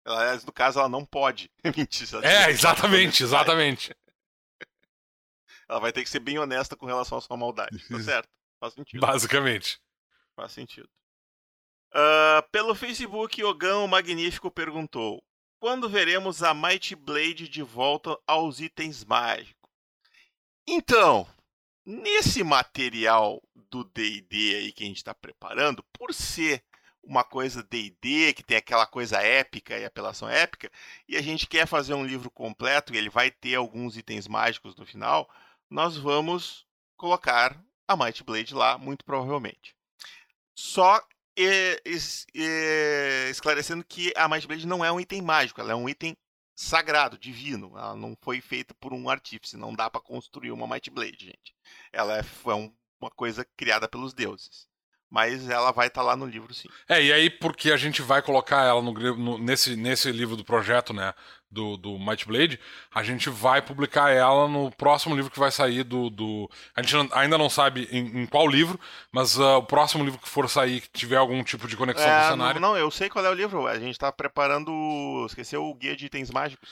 [0.05, 2.07] Ela, no caso, ela não pode mentir.
[2.23, 3.95] É, exatamente, exatamente.
[5.71, 7.77] Ela vai ter que ser bem honesta com relação à sua maldade.
[7.87, 8.29] Tá certo?
[8.59, 8.99] Faz sentido.
[8.99, 9.79] Basicamente.
[10.35, 10.89] Faz sentido.
[11.93, 15.23] Uh, pelo Facebook, Ogão Magnífico perguntou:
[15.59, 19.71] Quando veremos a Might Blade de volta aos itens mágicos?
[20.67, 21.25] Então,
[21.85, 26.61] nesse material do DD aí que a gente está preparando, por ser
[27.03, 30.71] uma coisa D&D, que tem aquela coisa épica e apelação épica,
[31.07, 34.75] e a gente quer fazer um livro completo, e ele vai ter alguns itens mágicos
[34.75, 35.27] no final,
[35.71, 36.67] nós vamos
[36.97, 37.57] colocar
[37.87, 39.73] a Might Blade lá, muito provavelmente.
[40.53, 41.01] Só
[43.31, 46.15] esclarecendo que a Might Blade não é um item mágico, ela é um item
[46.53, 47.77] sagrado, divino.
[47.77, 51.55] Ela não foi feita por um artífice, não dá para construir uma Might Blade, gente.
[51.91, 54.69] Ela é, é uma coisa criada pelos deuses
[55.11, 56.69] mas ela vai estar tá lá no livro sim.
[56.87, 60.45] É, e aí porque a gente vai colocar ela no, no, nesse, nesse livro do
[60.45, 61.13] projeto, né,
[61.51, 62.57] do, do Might Blade,
[62.95, 66.09] a gente vai publicar ela no próximo livro que vai sair do...
[66.09, 66.49] do...
[66.73, 68.79] A gente ainda não sabe em, em qual livro,
[69.11, 72.19] mas uh, o próximo livro que for sair, que tiver algum tipo de conexão é,
[72.19, 72.61] com o cenário...
[72.61, 74.71] Não, não, eu sei qual é o livro, a gente está preparando,
[75.25, 76.69] esqueceu o Guia de Itens Mágicos.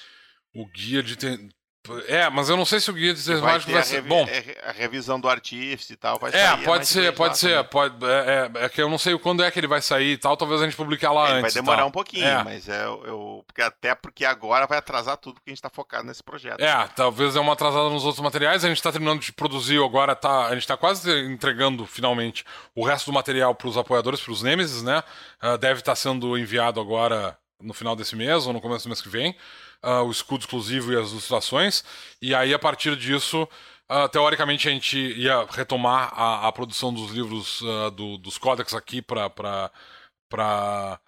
[0.55, 1.58] O Guia de Itens...
[2.07, 4.01] É, mas eu não sei se o guia de seres mágicos vai ser.
[4.01, 4.27] Bom.
[4.63, 6.19] A revisão do artífice e tal.
[6.19, 7.63] Vai é, sair, pode ser, pode ser.
[7.65, 10.17] Pode, é, é, é, que eu não sei quando é que ele vai sair e
[10.17, 10.35] tal.
[10.35, 11.53] Talvez a gente publique lá é, antes.
[11.53, 12.43] Vai demorar um pouquinho, é.
[12.43, 16.05] mas é, eu, porque até porque agora vai atrasar tudo porque a gente tá focado
[16.05, 16.59] nesse projeto.
[16.59, 18.65] É, talvez é uma atrasada nos outros materiais.
[18.65, 22.43] A gente tá terminando de produzir agora, tá, a gente tá quase entregando finalmente
[22.75, 25.01] o resto do material para os apoiadores, para os Nemesis, né?
[25.41, 28.89] Uh, deve estar tá sendo enviado agora no final desse mês ou no começo do
[28.89, 29.35] mês que vem
[29.83, 31.83] uh, o escudo exclusivo e as ilustrações.
[32.21, 33.47] E aí, a partir disso,
[33.89, 38.73] uh, teoricamente, a gente ia retomar a, a produção dos livros uh, do, dos códex
[38.73, 40.99] aqui para para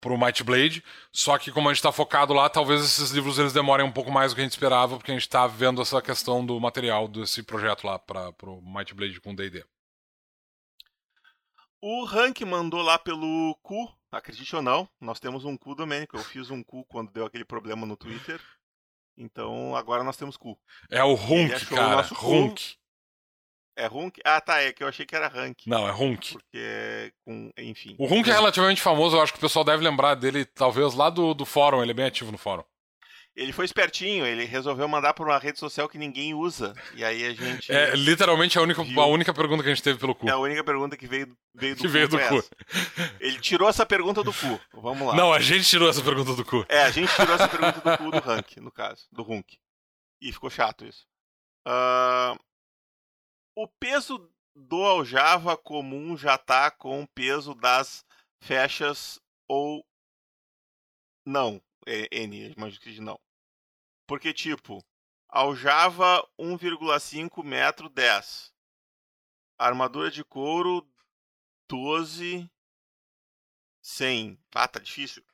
[0.00, 3.52] pro Might Blade, só que como a gente está focado lá, talvez esses livros eles
[3.52, 6.00] demorem um pouco mais do que a gente esperava, porque a gente está vendo essa
[6.00, 9.62] questão do material desse projeto lá para o Might Blade com D&D.
[11.82, 16.16] O Rank mandou lá pelo cu acredite ou não, nós temos um cu Domênico.
[16.16, 18.40] Eu fiz um cu quando deu aquele problema no Twitter.
[19.16, 20.58] Então agora nós temos cu.
[20.90, 22.06] É o Runk, cara.
[22.10, 22.76] O Runk.
[23.76, 24.20] É Runk?
[24.24, 24.60] Ah, tá.
[24.60, 25.66] É que eu achei que era Rank.
[25.66, 26.34] Não, é Runk.
[26.34, 27.96] Porque, com, enfim.
[27.98, 29.16] O Runk é relativamente famoso.
[29.16, 31.82] Eu acho que o pessoal deve lembrar dele, talvez, lá do, do fórum.
[31.82, 32.64] Ele é bem ativo no fórum.
[33.36, 36.74] Ele foi espertinho, ele resolveu mandar por uma rede social que ninguém usa.
[36.94, 37.70] E aí a gente.
[37.72, 40.28] É literalmente a única, a única pergunta que a gente teve pelo cu.
[40.28, 41.92] É a única pergunta que veio, veio do que cu.
[41.92, 42.44] Veio do cu.
[43.20, 44.60] Ele tirou essa pergunta do cu.
[44.74, 45.14] Vamos lá.
[45.14, 46.66] Não, a gente tirou essa pergunta do cu.
[46.68, 49.58] É, a gente tirou essa pergunta do cu do Rank, no caso, do Runk.
[50.20, 51.06] E ficou chato isso.
[51.66, 52.38] Uh...
[53.56, 58.04] O peso do aljava comum já tá com o peso das
[58.42, 59.84] fechas ou
[61.26, 61.60] não?
[61.86, 63.20] N, imagino que não.
[64.06, 64.84] Porque, tipo,
[65.28, 68.52] aljava 1,5 metro 10.
[69.58, 70.86] Armadura de couro
[71.68, 72.50] 12
[73.82, 74.38] 100.
[74.54, 75.24] Ah, tá difícil.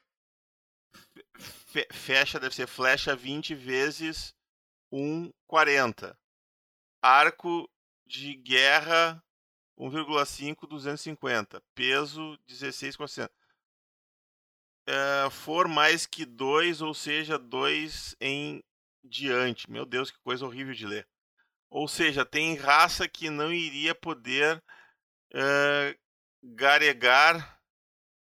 [1.92, 4.34] Fecha deve ser flecha 20 vezes
[4.92, 6.16] 1,40.
[7.02, 7.70] Arco
[8.06, 9.22] de guerra
[9.78, 11.62] 1,5 250.
[11.74, 13.30] Peso 16%.
[14.88, 18.62] Eh, for mais que dois, ou seja, dois em
[19.02, 19.70] diante.
[19.70, 21.08] Meu Deus, que coisa horrível de ler.
[21.70, 24.62] Ou seja, tem raça que não iria poder
[25.34, 25.98] uh,
[26.42, 27.60] garegar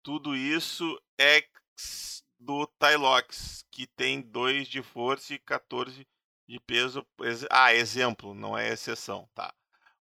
[0.04, 6.08] tudo isso ex do Tylox, que tem 2 de força e 14
[6.48, 7.06] de peso.
[7.50, 9.54] Ah, exemplo, não é exceção, tá?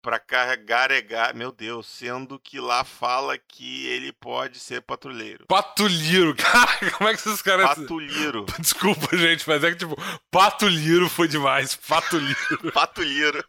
[0.05, 5.47] Para carregar, meu Deus, sendo que lá fala que ele pode ser patrulheiro.
[5.47, 7.69] Patrulheiro, cara, como é que esses caras.
[7.69, 8.45] Patrulheiro.
[8.61, 9.95] Desculpa, gente, mas é que tipo,
[10.29, 11.73] patrulheiro foi demais.
[11.75, 12.35] Patrulheiro.
[12.71, 13.43] patrulheiro.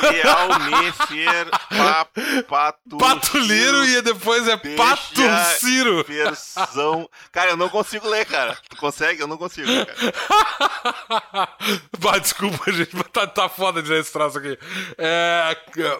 [0.00, 1.50] Realmefer
[2.48, 2.98] Pato.
[2.98, 5.20] Patuliro e depois é Pato
[5.58, 6.04] Ciro.
[6.04, 7.08] Versão.
[7.32, 8.56] Cara, eu não consigo ler, cara.
[8.68, 9.22] Tu consegue?
[9.22, 11.48] Eu não consigo, cara.
[11.98, 14.58] bah, desculpa, gente, mas tá, tá foda de ler esse troço aqui.
[14.96, 15.56] É.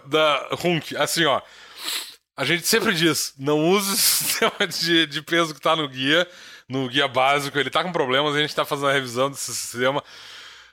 [0.06, 1.40] Da Hunk, assim, ó.
[2.36, 6.28] A gente sempre diz: não use o sistema de, de peso que tá no guia,
[6.68, 7.58] no guia básico.
[7.58, 10.04] Ele tá com problemas, a gente tá fazendo a revisão desse sistema.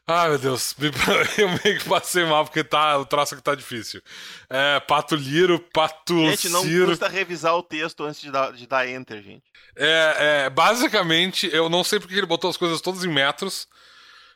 [0.08, 0.76] Ai, meu Deus,
[1.38, 4.02] eu meio que passei mal porque tá, o troço aqui tá difícil.
[4.48, 6.88] É, Pato Liro, Pato Gente, não Ciro.
[6.88, 9.44] custa revisar o texto antes de dar, de dar enter, gente.
[9.76, 13.68] É, é, basicamente, eu não sei porque ele botou as coisas todas em metros.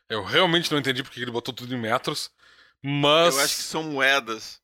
[0.10, 2.32] Eu realmente não entendi porque ele botou tudo em metros.
[2.82, 3.36] Mas.
[3.36, 4.60] Eu acho que são moedas.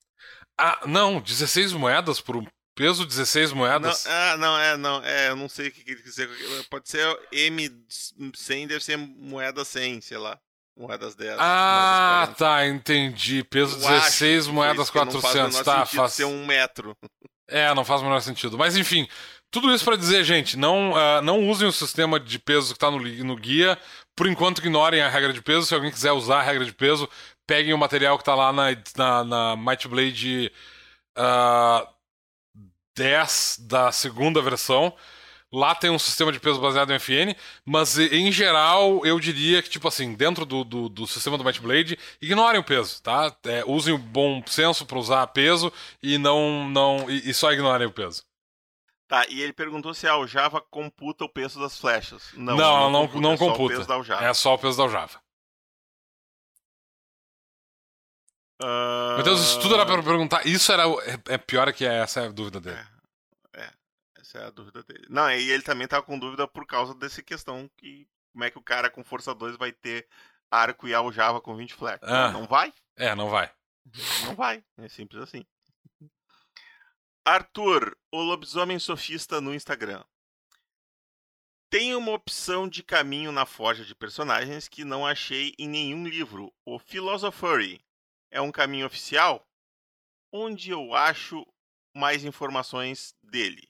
[0.58, 4.06] Ah, não, 16 moedas por um peso 16 moedas.
[4.06, 6.30] Não, ah, não, é, não, é, eu não sei o que ele quer dizer.
[6.68, 10.40] Pode ser M100, deve ser moeda 100, sei lá.
[10.78, 11.38] Moedas 10.
[11.40, 13.44] Ah, moedas tá, entendi.
[13.44, 15.62] Peso 16, moedas 400.
[15.62, 16.14] Tá, faz.
[16.14, 16.96] ser um metro.
[17.48, 18.58] É, não faz o menor sentido.
[18.58, 19.08] Mas enfim,
[19.50, 22.92] tudo isso para dizer, gente, não, uh, não usem o sistema de peso que tá
[22.92, 23.78] no, no guia.
[24.16, 25.66] Por enquanto, ignorem a regra de peso.
[25.66, 27.08] Se alguém quiser usar a regra de peso,
[27.48, 28.66] peguem o material que tá lá na,
[28.98, 30.52] na, na Might Blade
[31.18, 31.88] uh,
[32.98, 34.94] 10 da segunda versão.
[35.56, 37.34] Lá tem um sistema de peso baseado em FN,
[37.64, 41.62] mas em geral eu diria que, tipo assim, dentro do, do, do sistema do Might
[41.62, 43.34] Blade, ignorem o peso, tá?
[43.46, 45.72] É, usem o bom senso para usar peso
[46.04, 46.68] e não.
[46.68, 48.24] não e, e, só ignorem o peso.
[49.08, 52.34] Tá, e ele perguntou se a Aljava computa o peso das flechas.
[52.34, 53.22] Não, não, não, computa.
[53.22, 53.84] Não é computa.
[53.86, 55.22] Só é só o peso da Aljava.
[58.62, 59.16] Uh...
[59.16, 60.46] Meu Deus, isso tudo era pra perguntar.
[60.46, 60.84] Isso era.
[60.84, 62.78] É, é pior que essa é a dúvida dele.
[62.78, 62.95] É.
[64.36, 65.06] Essa é a dúvida dele.
[65.10, 68.58] Não, e ele também tava com dúvida por causa dessa questão que como é que
[68.58, 70.08] o cara com força 2 vai ter
[70.52, 72.04] arco e aljava com 20 flex.
[72.04, 72.32] Ah.
[72.32, 72.74] Não vai?
[72.98, 73.50] É, não vai.
[74.26, 74.64] Não vai.
[74.78, 75.46] É simples assim.
[77.24, 80.04] Arthur, o lobisomem sofista no Instagram.
[81.70, 86.54] Tem uma opção de caminho na forja de personagens que não achei em nenhum livro.
[86.66, 87.82] O Philosophery
[88.30, 89.48] é um caminho oficial?
[90.32, 91.46] Onde eu acho
[91.96, 93.66] mais informações dele?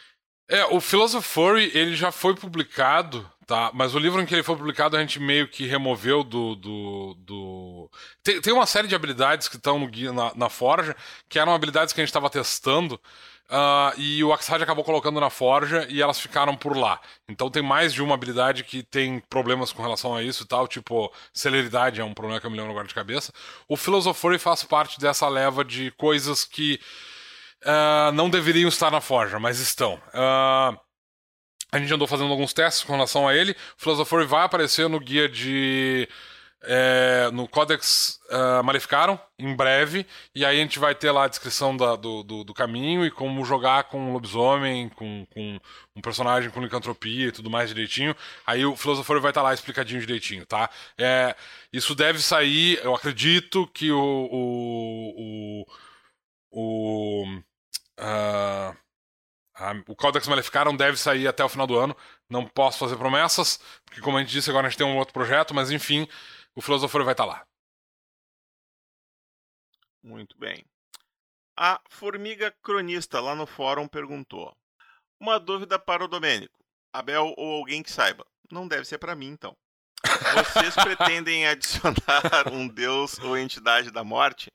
[0.48, 3.72] É, o Philosophy ele já foi publicado, tá?
[3.74, 6.56] Mas o livro em que ele foi publicado a gente meio que removeu do.
[6.56, 7.92] do, do...
[8.24, 10.96] Tem, tem uma série de habilidades que estão na, na Forja,
[11.28, 13.00] que eram habilidades que a gente estava testando.
[13.48, 17.00] Uh, e o Axhad acabou colocando na Forja e elas ficaram por lá.
[17.30, 20.68] Então tem mais de uma habilidade que tem problemas com relação a isso e tal,
[20.68, 23.32] tipo, celeridade é um problema que eu me lembro agora de cabeça.
[23.68, 26.80] O Philosophy faz parte dessa leva de coisas que
[27.66, 29.96] uh, não deveriam estar na Forja, mas estão.
[30.14, 30.78] Uh,
[31.72, 33.52] a gente andou fazendo alguns testes com relação a ele.
[33.52, 36.08] O Philosopher vai aparecer no guia de.
[36.68, 40.04] É, no Codex uh, Maleficaram, em breve,
[40.34, 43.12] e aí a gente vai ter lá a descrição da, do, do, do, caminho e
[43.12, 45.60] como jogar com um lobisomem, com, com
[45.96, 48.16] um personagem com licantropia e tudo mais direitinho.
[48.48, 50.68] Aí o Philosopher vai estar tá lá explicadinho direitinho, tá?
[50.98, 51.36] É,
[51.72, 54.00] isso deve sair, eu acredito que o,
[54.32, 55.66] o,
[56.52, 57.42] o, o
[58.00, 58.76] Uh,
[59.88, 61.96] o Codex Maleficarum deve sair até o final do ano.
[62.30, 65.14] Não posso fazer promessas, porque, como a gente disse, agora a gente tem um outro
[65.14, 66.08] projeto, mas enfim,
[66.54, 67.46] o Filosofore vai estar lá.
[70.04, 70.64] Muito bem.
[71.58, 74.56] A Formiga Cronista lá no fórum perguntou:
[75.20, 76.60] Uma dúvida para o Domênico,
[76.94, 78.26] Abel ou alguém que saiba.
[78.52, 79.56] Não deve ser para mim, então.
[80.34, 84.52] Vocês pretendem adicionar um deus ou entidade da morte,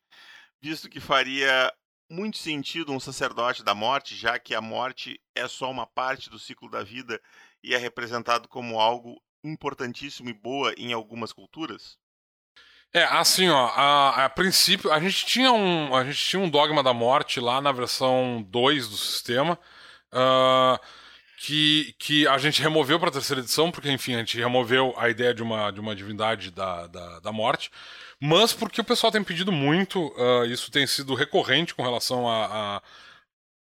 [0.62, 1.72] visto que faria
[2.10, 6.38] muito sentido um sacerdote da morte, já que a morte é só uma parte do
[6.38, 7.20] ciclo da vida
[7.62, 11.96] e é representado como algo importantíssimo e boa em algumas culturas?
[12.92, 16.82] É, assim, ó, a, a, princípio, a gente, tinha um, a gente tinha um dogma
[16.82, 19.56] da morte lá na versão 2 do sistema,
[20.12, 20.84] uh,
[21.42, 25.08] que, que a gente removeu para a terceira edição, porque, enfim, a gente removeu a
[25.08, 27.70] ideia de uma, de uma divindade da, da, da morte
[28.20, 32.76] mas porque o pessoal tem pedido muito, uh, isso tem sido recorrente com relação a,
[32.76, 32.82] a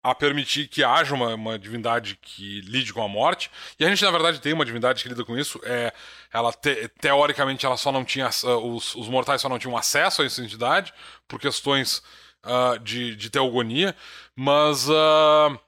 [0.05, 3.51] a permitir que haja uma, uma, divindade que lide com a morte.
[3.81, 5.59] E a gente, na verdade, tem uma divindade que lida com isso.
[5.64, 5.95] É,
[6.31, 8.29] ela te, teoricamente ela só não tinha.
[8.45, 10.93] Uh, os, os, mortais só não tinham acesso a essa entidade
[11.27, 12.03] por questões
[12.45, 13.97] uh, de, de teogonia.
[14.37, 14.87] Mas.
[14.91, 15.59] Uh,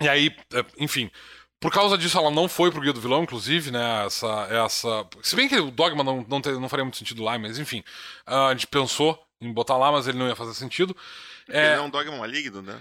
[0.00, 0.36] e aí,
[0.78, 1.10] enfim.
[1.60, 4.06] Por causa disso, ela não foi pro Guia do Vilão, inclusive, né?
[4.06, 4.48] Essa.
[4.50, 5.06] essa...
[5.22, 7.80] Se bem que o Dogma não, não, não faria muito sentido lá, mas enfim.
[8.28, 10.96] Uh, a gente pensou em botar lá, mas ele não ia fazer sentido.
[11.48, 11.72] É...
[11.72, 12.80] Ele é um dogma maligno, né?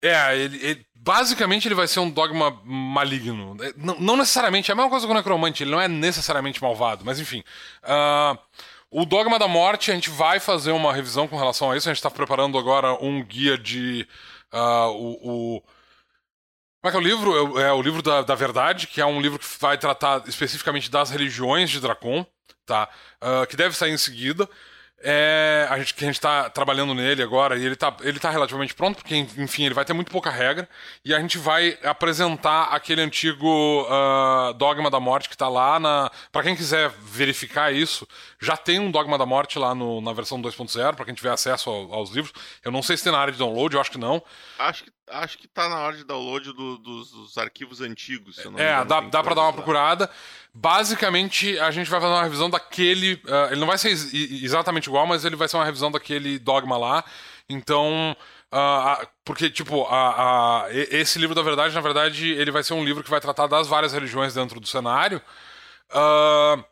[0.00, 3.56] É, ele, ele, basicamente ele vai ser um dogma maligno.
[3.60, 6.62] É, não, não, necessariamente, é a mesma coisa com o Necromante, ele não é necessariamente
[6.62, 7.42] malvado, mas enfim.
[7.82, 8.38] Uh,
[8.90, 11.88] O Dogma da Morte, a gente vai fazer uma revisão com relação a isso.
[11.88, 14.08] A gente está preparando agora um guia de.
[14.52, 15.62] Uh, o, o,
[16.80, 17.58] Como é que é o livro?
[17.58, 20.90] É, é o livro da, da Verdade, que é um livro que vai tratar especificamente
[20.90, 22.24] das religiões de Dracon,
[22.64, 22.88] tá?
[23.22, 24.48] Uh, que deve sair em seguida.
[25.00, 28.30] É, a gente, que a gente está trabalhando nele agora e ele está ele tá
[28.30, 30.68] relativamente pronto, porque, enfim, ele vai ter muito pouca regra.
[31.04, 36.10] E a gente vai apresentar aquele antigo uh, Dogma da Morte que está lá na.
[36.32, 38.08] Para quem quiser verificar isso,
[38.40, 41.70] já tem um Dogma da Morte lá no, na versão 2.0, para quem tiver acesso
[41.70, 42.32] ao, aos livros.
[42.64, 44.20] Eu não sei se tem na área de download, eu acho que não.
[44.58, 48.38] Acho que, acho que tá na hora de download do, dos, dos, arquivos antigos.
[48.56, 50.10] é, dá, dá para dar uma procurada.
[50.54, 53.14] Basicamente, a gente vai fazer uma revisão daquele.
[53.14, 56.76] Uh, ele não vai ser exatamente igual, mas ele vai ser uma revisão daquele dogma
[56.76, 57.04] lá.
[57.48, 58.16] Então.
[58.50, 62.82] Uh, porque, tipo, a, a, esse livro da verdade, na verdade, ele vai ser um
[62.82, 65.20] livro que vai tratar das várias religiões dentro do cenário.
[65.90, 66.64] Uh,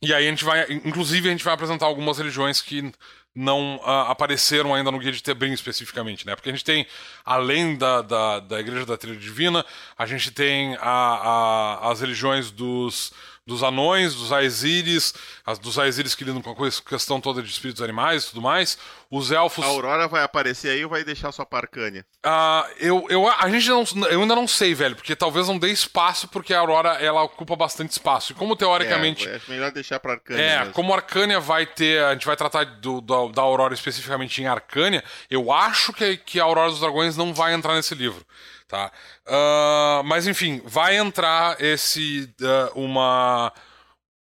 [0.00, 0.66] e aí a gente vai.
[0.70, 2.92] Inclusive, a gente vai apresentar algumas religiões que
[3.34, 6.34] não uh, apareceram ainda no Guia de Tebrim especificamente, né?
[6.36, 6.86] Porque a gente tem,
[7.24, 9.64] além da, da, da Igreja da Trilha Divina,
[9.96, 13.12] a gente tem a, a, as religiões dos
[13.46, 15.12] dos anões, dos Aesiris,
[15.60, 18.78] dos Aesiris que lidam com a questão toda de espíritos animais e tudo mais.
[19.10, 19.64] Os elfos.
[19.64, 22.06] A Aurora vai aparecer aí ou vai deixar sua parcânia?
[22.22, 25.70] Ah, eu, eu, a gente não, eu ainda não sei, velho, porque talvez não dê
[25.70, 28.32] espaço, porque a Aurora ela ocupa bastante espaço.
[28.32, 29.28] E como teoricamente.
[29.28, 30.40] É, é melhor deixar pra Arcânia.
[30.40, 30.72] É, mesmo.
[30.72, 32.02] como Arcânia vai ter.
[32.04, 36.40] A gente vai tratar do, do, da Aurora especificamente em Arcânia, eu acho que, que
[36.40, 38.24] a Aurora dos Dragões não vai entrar nesse livro.
[38.72, 38.90] Tá?
[39.26, 43.52] Uh, mas enfim, vai entrar esse uh, uma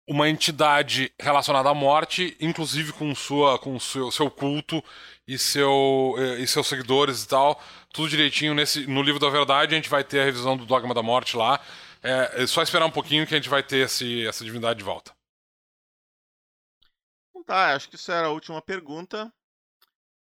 [0.07, 4.85] uma entidade relacionada à morte, inclusive com sua com seu, seu culto
[5.27, 7.59] e seu e seus seguidores e tal,
[7.95, 10.93] tudo direitinho nesse no livro da verdade a gente vai ter a revisão do dogma
[10.93, 11.59] da morte lá.
[12.03, 14.85] É, é só esperar um pouquinho que a gente vai ter esse, essa divindade de
[14.85, 15.17] volta.
[17.31, 19.33] Então tá, acho que isso era a última pergunta.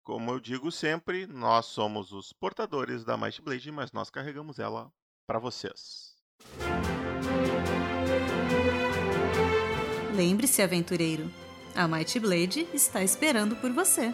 [0.04, 4.92] Como eu digo sempre, nós somos os portadores da Might Blade, mas nós carregamos ela
[5.26, 6.14] para vocês.
[10.14, 11.32] Lembre-se, aventureiro,
[11.74, 14.14] a Might Blade está esperando por você.